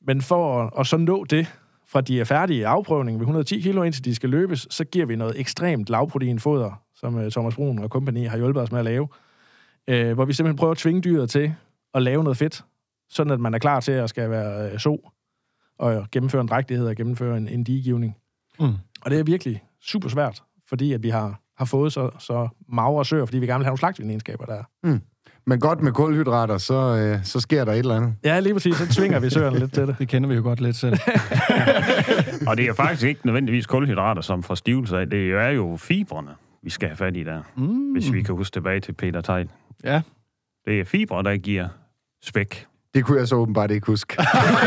Men 0.02 0.22
for 0.22 0.62
at, 0.62 0.70
at 0.80 0.88
så 0.88 0.98
nå 0.98 1.24
det, 1.24 1.56
fra 1.88 2.02
de 2.02 2.20
er 2.20 2.24
færdige 2.24 2.68
afprøvning 2.68 3.18
ved 3.18 3.22
110 3.22 3.60
kilo, 3.62 3.84
indtil 3.84 4.06
de 4.06 4.16
skal 4.16 4.30
løbes, 4.30 4.68
så 4.70 4.84
giver 4.84 5.06
vi 5.06 5.16
noget 5.16 5.40
ekstremt 5.40 5.90
lavproteinfoder, 5.90 6.82
som 6.96 7.16
uh, 7.16 7.30
Thomas 7.30 7.56
Brun 7.56 7.80
og 7.80 7.90
kompagni 7.90 8.26
har 8.26 8.38
hjulpet 8.38 8.64
os 8.64 8.72
med 8.72 8.80
at 8.80 8.86
lave, 8.86 9.08
uh, 9.92 10.12
hvor 10.12 10.26
vi 10.26 10.34
simpelthen 10.34 10.58
prøver 10.58 10.72
at 10.72 10.78
tvinge 10.78 11.02
dyret 11.02 11.30
til 11.30 11.54
at 11.94 12.02
lave 12.02 12.24
noget 12.24 12.38
fedt, 12.38 12.64
sådan 13.12 13.34
at 13.34 13.40
man 13.40 13.54
er 13.54 13.60
klar 13.60 13.80
til 13.80 13.92
at 13.92 14.10
skal 14.10 14.30
være 14.30 14.74
uh, 14.74 14.80
så, 14.80 15.12
og 15.80 16.08
gennemføre 16.12 16.42
en 16.42 16.48
drægtighed 16.48 16.88
og 16.88 16.96
gennemføre 16.96 17.38
en, 17.38 17.48
en 17.48 17.64
digivning. 17.64 18.18
Mm. 18.60 18.74
Og 19.02 19.12
det 19.12 19.20
er 19.20 19.24
virkelig 19.24 19.64
super 19.82 20.10
svært, 20.10 20.44
fordi 20.70 20.94
at 20.94 21.04
vi 21.04 21.10
har, 21.10 21.42
har 21.58 21.66
fået 21.66 21.94
så, 21.94 22.10
så 22.20 22.48
magre 22.70 23.06
søer, 23.06 23.26
fordi 23.26 23.40
vi 23.40 23.46
gerne 23.46 23.60
vil 23.60 23.66
have 23.66 23.70
nogle 23.70 23.80
slagtvindegenskaber 23.80 24.46
der. 24.46 24.64
Mm. 24.84 25.02
Men 25.48 25.60
godt 25.60 25.82
med 25.82 25.92
kulhydrater, 25.92 26.58
så, 26.58 26.98
øh, 26.98 27.24
så 27.24 27.40
sker 27.40 27.66
der 27.66 27.72
et 27.72 27.80
eller 27.80 27.96
andet. 27.96 28.16
Ja, 28.24 28.40
lige 28.40 28.54
præcis. 28.54 28.76
Så 28.76 28.88
tvinger 28.88 29.20
vi 29.20 29.30
søerne 29.30 29.60
lidt 29.60 29.74
til 29.74 29.88
det. 29.88 29.96
Det 30.00 30.08
kender 30.08 30.30
vi 30.30 30.36
jo 30.36 30.42
godt 30.42 30.62
lidt 30.62 30.76
selv. 30.76 30.94
og 32.48 32.58
det 32.58 32.66
er 32.66 32.74
faktisk 32.74 33.04
ikke 33.04 33.26
nødvendigvis 33.26 33.66
kulhydrater, 33.66 34.22
som 34.22 34.44
får 34.44 34.56
stivelse 34.56 34.98
af. 34.98 35.10
Det 35.10 35.32
er 35.32 35.50
jo 35.50 35.78
fibrene, 35.78 36.32
vi 36.64 36.70
skal 36.70 36.90
have 36.90 36.98
fat 36.98 37.18
i 37.18 37.24
der. 37.24 37.42
Mm. 37.56 37.92
Hvis 37.92 38.14
vi 38.14 38.24
kan 38.24 38.36
huske 38.36 38.54
tilbage 38.54 38.80
til 38.80 38.94
Peter 38.94 39.22
Tejl. 39.22 39.50
Ja. 39.84 40.02
Det 40.66 40.80
er 40.80 40.86
fibre, 40.86 41.24
der 41.24 41.38
giver 41.38 41.68
spæk. 42.24 42.66
Det 42.94 43.06
kunne 43.06 43.20
jeg 43.20 43.28
så 43.28 43.36
åbenbart 43.36 43.72
ikke 43.72 43.88
huske. 43.88 44.18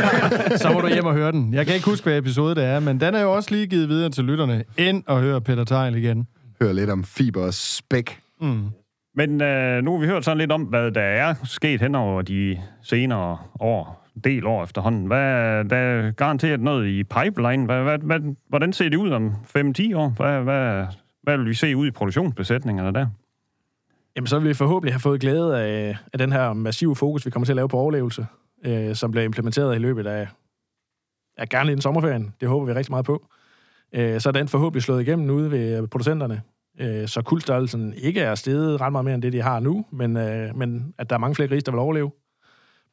så 0.62 0.70
må 0.72 0.80
du 0.80 0.88
hjem 0.88 1.04
og 1.04 1.14
høre 1.14 1.32
den. 1.32 1.54
Jeg 1.54 1.66
kan 1.66 1.74
ikke 1.74 1.86
huske, 1.86 2.04
hvad 2.04 2.18
episode 2.18 2.54
det 2.54 2.64
er, 2.64 2.80
men 2.80 3.00
den 3.00 3.14
er 3.14 3.20
jo 3.20 3.32
også 3.32 3.50
lige 3.50 3.66
givet 3.66 3.88
videre 3.88 4.10
til 4.10 4.24
lytterne. 4.24 4.64
Ind 4.78 5.02
og 5.06 5.20
høre 5.20 5.40
Peter 5.40 5.64
Tejl 5.64 5.96
igen. 5.96 6.26
Hør 6.62 6.72
lidt 6.72 6.90
om 6.90 7.04
fiber 7.04 7.46
og 7.46 7.54
spæk. 7.54 8.20
Mm. 8.40 8.64
Men 9.16 9.42
øh, 9.42 9.82
nu 9.84 9.92
har 9.92 10.00
vi 10.00 10.06
hørt 10.06 10.24
sådan 10.24 10.38
lidt 10.38 10.52
om, 10.52 10.62
hvad 10.62 10.90
der 10.90 11.00
er 11.00 11.34
sket 11.44 11.80
hen 11.80 11.94
over 11.94 12.22
de 12.22 12.58
senere 12.82 13.38
år, 13.60 14.06
del 14.24 14.46
år 14.46 14.64
efterhånden. 14.64 15.06
Hvad, 15.06 15.64
der 15.64 15.76
er 15.76 16.10
garanteret 16.10 16.60
noget 16.60 16.88
i 16.88 17.04
pipeline. 17.04 17.64
Hvad, 17.64 17.82
hvad, 17.82 17.98
hvad, 17.98 18.20
hvordan 18.48 18.72
ser 18.72 18.88
det 18.88 18.96
ud 18.96 19.10
om 19.10 19.32
5-10 19.56 19.96
år? 19.96 20.08
Hvad, 20.08 20.40
hvad, 20.40 20.86
hvad 21.22 21.36
vil 21.36 21.46
vi 21.48 21.54
se 21.54 21.76
ud 21.76 21.86
i 21.86 21.90
produktionsbesætningerne 21.90 22.92
der? 22.98 23.06
Jamen, 24.16 24.26
så 24.26 24.38
vil 24.38 24.48
vi 24.48 24.54
forhåbentlig 24.54 24.94
have 24.94 25.00
fået 25.00 25.20
glæde 25.20 25.60
af, 25.60 25.96
af 26.12 26.18
den 26.18 26.32
her 26.32 26.52
massive 26.52 26.96
fokus, 26.96 27.26
vi 27.26 27.30
kommer 27.30 27.44
til 27.44 27.52
at 27.52 27.56
lave 27.56 27.68
på 27.68 27.78
overlevelse, 27.78 28.26
øh, 28.64 28.94
som 28.94 29.10
bliver 29.10 29.24
implementeret 29.24 29.74
i 29.76 29.78
løbet 29.78 30.06
af, 30.06 30.28
ja, 31.38 31.44
gerne 31.44 31.70
i 31.70 31.74
den 31.74 31.82
sommerferien. 31.82 32.34
Det 32.40 32.48
håber 32.48 32.66
vi 32.66 32.72
rigtig 32.72 32.92
meget 32.92 33.04
på. 33.04 33.26
Øh, 33.92 34.20
så 34.20 34.28
er 34.28 34.32
den 34.32 34.48
forhåbentlig 34.48 34.82
slået 34.82 35.02
igennem 35.02 35.30
ude 35.30 35.50
ved 35.50 35.86
producenterne 35.88 36.42
øh, 36.80 37.08
så 37.08 37.22
kuldstørrelsen 37.22 37.94
ikke 37.96 38.20
er 38.20 38.34
steget 38.34 38.80
ret 38.80 38.92
meget 38.92 39.04
mere 39.04 39.14
end 39.14 39.22
det, 39.22 39.32
de 39.32 39.42
har 39.42 39.60
nu, 39.60 39.86
men, 39.90 40.16
øh, 40.16 40.56
men 40.56 40.94
at 40.98 41.10
der 41.10 41.16
er 41.16 41.20
mange 41.20 41.34
flere 41.34 41.48
grise, 41.48 41.64
der 41.64 41.72
vil 41.72 41.78
overleve. 41.78 42.10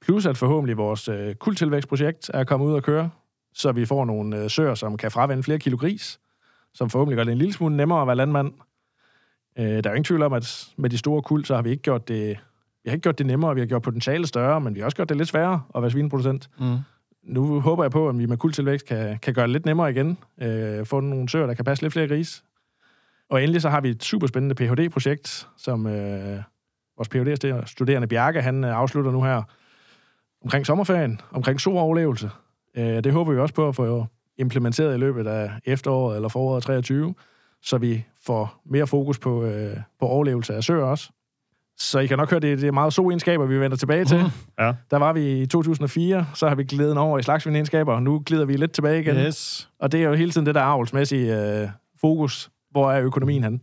Plus 0.02 0.26
at 0.26 0.38
forhåbentlig 0.38 0.78
vores 0.78 1.08
øh, 1.08 1.36
kuldtilvækstprojekt 1.36 2.32
er 2.34 2.44
kommet 2.44 2.68
ud 2.68 2.74
og 2.74 2.84
køre, 2.84 3.10
så 3.54 3.72
vi 3.72 3.86
får 3.86 4.06
nogle 4.06 4.44
øh, 4.44 4.50
søer, 4.50 4.76
som 4.76 4.98
kan 4.98 5.12
fravende 5.12 5.44
flere 5.44 5.60
kilo 5.60 5.78
gris, 5.78 6.20
som 6.74 6.90
forhåbentlig 6.90 7.18
gør 7.18 7.24
det 7.24 7.32
en 7.32 7.38
lille 7.38 7.54
smule 7.54 7.78
nemmere 7.78 8.02
at 8.02 8.08
være 8.08 8.16
landmand. 8.16 8.54
Øh, 9.60 9.66
der 9.66 9.76
er 9.76 9.90
jo 9.90 9.90
ingen 9.90 10.04
tvivl 10.04 10.22
om, 10.22 10.34
at 10.34 10.68
med 10.78 10.90
de 10.90 10.98
store 10.98 11.22
kuld, 11.22 11.46
så 11.46 11.56
har 11.56 11.62
vi 11.62 11.70
ikke 11.70 11.84
gjort 11.84 12.08
det 12.08 12.40
vi 12.84 12.90
har 12.90 12.94
ikke 12.96 13.04
gjort 13.04 13.18
det 13.18 13.26
nemmere, 13.26 13.54
vi 13.54 13.62
har 13.62 13.68
gjort 13.68 13.82
potentialet 13.82 14.28
større, 14.28 14.62
men 14.62 14.76
vi 14.76 14.80
har 14.80 14.86
også 14.86 14.96
gjort 14.96 15.10
det 15.10 15.18
lidt 15.18 15.30
sværere 15.30 15.62
at 15.76 15.82
være 15.82 15.92
svineproducent. 15.92 16.50
Mm. 16.60 16.78
Nu 17.24 17.60
håber 17.60 17.84
jeg 17.84 17.92
på, 17.92 18.10
at 18.10 18.18
vi 18.18 18.26
med 18.26 18.38
kuldtilvækst 18.38 18.86
kan, 18.86 19.20
kan 19.20 19.34
gøre 19.34 19.44
det 19.44 19.52
lidt 19.52 19.66
nemmere 19.66 19.92
igen. 19.92 20.18
Øh, 20.42 20.86
få 20.86 21.00
nogle 21.00 21.30
søer, 21.30 21.48
der 21.48 21.54
kan 21.54 21.66
passe 21.66 21.84
lidt 21.84 21.94
flere 21.94 22.08
gris. 22.08 22.44
Og 23.30 23.44
endelig 23.44 23.62
så 23.62 23.70
har 23.70 23.82
vi 23.82 23.90
et 23.90 24.04
super 24.04 24.28
spændende 24.28 24.56
Ph.D.-projekt, 24.56 25.48
som 25.58 25.88
øh, 25.88 26.40
vores 26.98 27.10
Ph.D.-studerende 27.10 28.08
Bjarke, 28.08 28.42
han 28.42 28.64
øh, 28.64 28.78
afslutter 28.78 29.12
nu 29.12 29.24
her 29.24 29.44
omkring 30.44 30.66
sommerferien, 30.66 31.22
omkring 31.32 31.62
sooverlevelse. 31.62 32.30
Øh, 32.78 33.04
det 33.04 33.14
håber 33.14 33.34
vi 33.34 33.40
også 33.40 33.54
på 33.56 33.68
at 33.68 33.76
få 33.76 34.06
implementeret 34.38 34.96
i 34.96 34.98
løbet 34.98 35.28
af 35.28 35.52
efteråret 35.66 36.16
eller 36.16 36.30
foråret 36.30 36.64
23, 36.64 37.16
så 37.62 37.78
vi 37.78 38.06
får 38.26 38.62
mere 38.66 38.88
fokus 38.88 39.20
på, 39.20 39.44
øh, 39.44 39.78
på 40.00 40.06
overlevelse 40.06 40.56
af 40.56 40.64
søer 40.64 40.84
også. 40.84 41.12
Så 41.78 42.00
I 42.00 42.08
kan 42.08 42.18
nok 42.18 42.30
høre, 42.30 42.40
det, 42.40 42.62
det 42.62 42.68
er 42.68 42.72
meget 42.72 42.94
so-egenskaber, 42.94 43.46
vi 43.46 43.60
vender 43.60 43.78
tilbage 43.78 44.06
til. 44.06 44.18
Ja. 44.60 44.74
Der 44.92 44.98
var 44.98 45.14
vi 45.14 45.42
i 45.42 45.46
2004, 45.46 46.26
så 46.34 46.48
har 46.48 46.56
vi 46.56 46.64
glidet 46.64 46.98
over 46.98 47.20
i 47.20 47.24
slagsvinegenskaber, 47.24 47.94
og 47.94 48.04
nu 48.04 48.24
glider 48.26 48.46
vi 48.46 48.58
lidt 48.58 48.72
tilbage 48.72 49.02
igen. 49.02 49.16
Yes. 49.16 49.70
Og 49.80 49.92
det 49.92 50.04
er 50.04 50.08
jo 50.08 50.14
hele 50.14 50.32
tiden 50.32 50.46
det 50.46 50.56
der 50.56 50.62
avlsmæssige 50.62 51.62
øh, 51.62 51.70
fokus. 52.02 52.52
Hvor 52.72 52.92
er 52.92 53.02
økonomien 53.02 53.44
henne? 53.44 53.60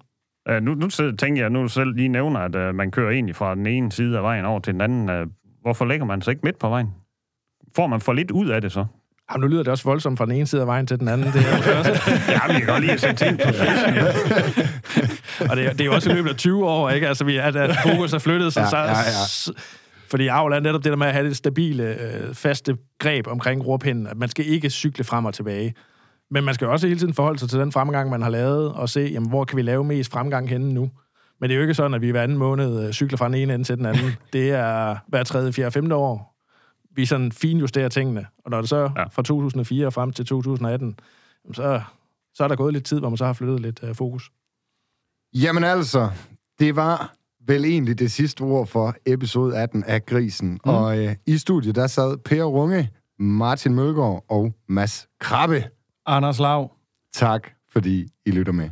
Uh, 0.51 0.63
nu, 0.63 0.75
nu 0.75 0.89
tænker 1.17 1.43
jeg, 1.43 1.51
nu 1.51 1.69
selv 1.69 1.95
lige 1.95 2.09
nævner, 2.09 2.41
at 2.41 2.55
uh, 2.55 2.75
man 2.75 2.91
kører 2.91 3.11
egentlig 3.11 3.37
fra 3.37 3.55
den 3.55 3.67
ene 3.67 3.93
side 3.93 4.17
af 4.17 4.23
vejen 4.23 4.45
over 4.45 4.61
til 4.61 4.73
den 4.73 4.81
anden. 4.81 5.23
Uh, 5.23 5.29
hvorfor 5.63 5.85
lægger 5.85 6.07
man 6.07 6.23
sig 6.23 6.31
ikke 6.31 6.41
midt 6.45 6.59
på 6.59 6.69
vejen? 6.69 6.95
Får 7.77 7.87
man 7.87 8.01
for 8.01 8.13
lidt 8.13 8.31
ud 8.31 8.49
af 8.49 8.61
det 8.61 8.73
så? 8.73 8.87
Jamen, 9.33 9.41
nu 9.41 9.47
lyder 9.47 9.63
det 9.63 9.71
også 9.73 9.85
voldsomt 9.85 10.19
fra 10.19 10.25
den 10.25 10.33
ene 10.33 10.47
side 10.47 10.61
af 10.61 10.67
vejen 10.67 10.87
til 10.87 11.01
den 11.01 11.09
anden. 11.09 11.33
Det 11.33 11.47
er 11.47 11.79
også, 11.79 11.91
ja, 12.29 12.53
vi 12.53 12.59
kan 12.59 12.67
godt 12.67 12.81
lige 12.81 12.93
at 12.93 13.01
sætte 13.01 13.25
ting 13.25 13.39
på 13.39 13.49
og 15.51 15.57
det 15.57 15.67
er, 15.67 15.73
det 15.73 15.81
er 15.81 15.85
jo 15.85 15.95
også 15.95 16.11
i 16.11 16.15
løbet 16.15 16.31
af 16.31 16.37
20 16.37 16.67
år, 16.67 16.91
ikke? 16.91 17.09
Altså, 17.09 17.25
vi, 17.25 17.37
at, 17.37 17.57
at 17.57 17.77
fokus 17.83 18.13
er 18.13 18.19
flyttet 18.19 18.53
sig. 18.53 18.61
Ja, 18.61 18.69
så, 18.69 18.77
ja, 18.77 18.89
ja. 18.89 19.53
Fordi 20.11 20.29
avl 20.29 20.53
er 20.53 20.61
netop 20.61 20.85
det 20.85 20.91
der 20.91 20.97
med 20.97 21.07
at 21.07 21.13
have 21.13 21.29
det 21.29 21.37
stabile, 21.37 21.85
øh, 21.85 22.35
faste 22.35 22.77
greb 22.99 23.27
omkring 23.27 23.67
rorpinden. 23.67 24.07
At 24.07 24.17
man 24.17 24.29
skal 24.29 24.47
ikke 24.47 24.71
cykle 24.71 25.05
frem 25.05 25.25
og 25.25 25.35
tilbage. 25.35 25.75
Men 26.31 26.45
man 26.45 26.55
skal 26.55 26.65
jo 26.65 26.73
også 26.73 26.87
hele 26.87 27.01
tiden 27.01 27.15
forholde 27.15 27.39
sig 27.39 27.49
til 27.49 27.59
den 27.59 27.73
fremgang, 27.73 28.11
man 28.11 28.23
har 28.23 28.31
lavet, 28.31 28.73
og 28.73 28.89
se, 28.89 29.01
jamen, 29.01 29.29
hvor 29.29 29.45
kan 29.45 29.57
vi 29.57 29.63
lave 29.63 29.85
mest 29.85 30.13
fremgang 30.13 30.49
henne 30.49 30.75
nu. 30.75 30.91
Men 31.41 31.51
det 31.51 31.55
er 31.55 31.57
jo 31.57 31.63
ikke 31.63 31.75
sådan, 31.75 31.95
at 31.95 32.03
vi 32.03 32.11
hver 32.11 32.23
anden 32.23 32.39
måned 32.39 32.87
øh, 32.87 32.93
cykler 32.93 33.19
fra 33.19 33.27
den 33.27 33.35
ene 33.35 33.55
ende 33.55 33.65
til 33.65 33.77
den 33.77 33.87
anden. 33.87 34.13
Det 34.33 34.51
er 34.51 34.97
hver 35.09 35.23
tredje, 35.23 35.53
fjerde, 35.53 35.71
femte 35.71 35.95
år. 35.95 36.38
Vi 36.99 37.07
sådan 37.07 37.33
finjusterer 37.33 37.89
tingene. 37.89 38.27
Og 38.45 38.51
når 38.51 38.61
det 38.61 38.69
så 38.69 38.91
Ja. 38.97 39.05
fra 39.05 39.23
2004 39.23 39.87
og 39.87 39.93
frem 39.93 40.13
til 40.13 40.27
2018, 40.27 40.99
jamen, 41.45 41.55
så, 41.55 41.83
så 42.35 42.45
er 42.45 42.49
der 42.49 42.57
gået 42.57 42.73
lidt 42.73 42.85
tid, 42.85 42.99
hvor 42.99 43.09
man 43.09 43.17
så 43.17 43.27
har 43.27 43.33
flyttet 43.33 43.61
lidt 43.61 43.81
øh, 43.83 43.95
fokus. 43.95 44.31
Jamen 45.35 45.65
altså, 45.65 46.11
det 46.59 46.77
var 46.77 47.15
vel 47.47 47.65
egentlig 47.65 47.99
det 47.99 48.13
sidste 48.13 48.43
ord 48.43 48.67
for 48.67 48.95
episode 49.07 49.57
18 49.59 49.85
af 49.85 50.07
Grisen. 50.07 50.51
Mm. 50.51 50.59
Og 50.65 50.99
øh, 50.99 51.15
i 51.27 51.39
studiet, 51.39 51.75
der 51.75 51.87
sad 51.87 52.17
Per 52.17 52.45
Runge, 52.45 52.91
Martin 53.19 53.75
Mølgaard 53.75 54.25
og 54.29 54.53
Mads 54.69 55.09
Krabbe. 55.21 55.65
Anders 56.07 56.39
Lav. 56.39 56.73
Tak, 57.13 57.49
fordi 57.73 58.09
I 58.27 58.31
lytter 58.31 58.53
med. 58.53 58.71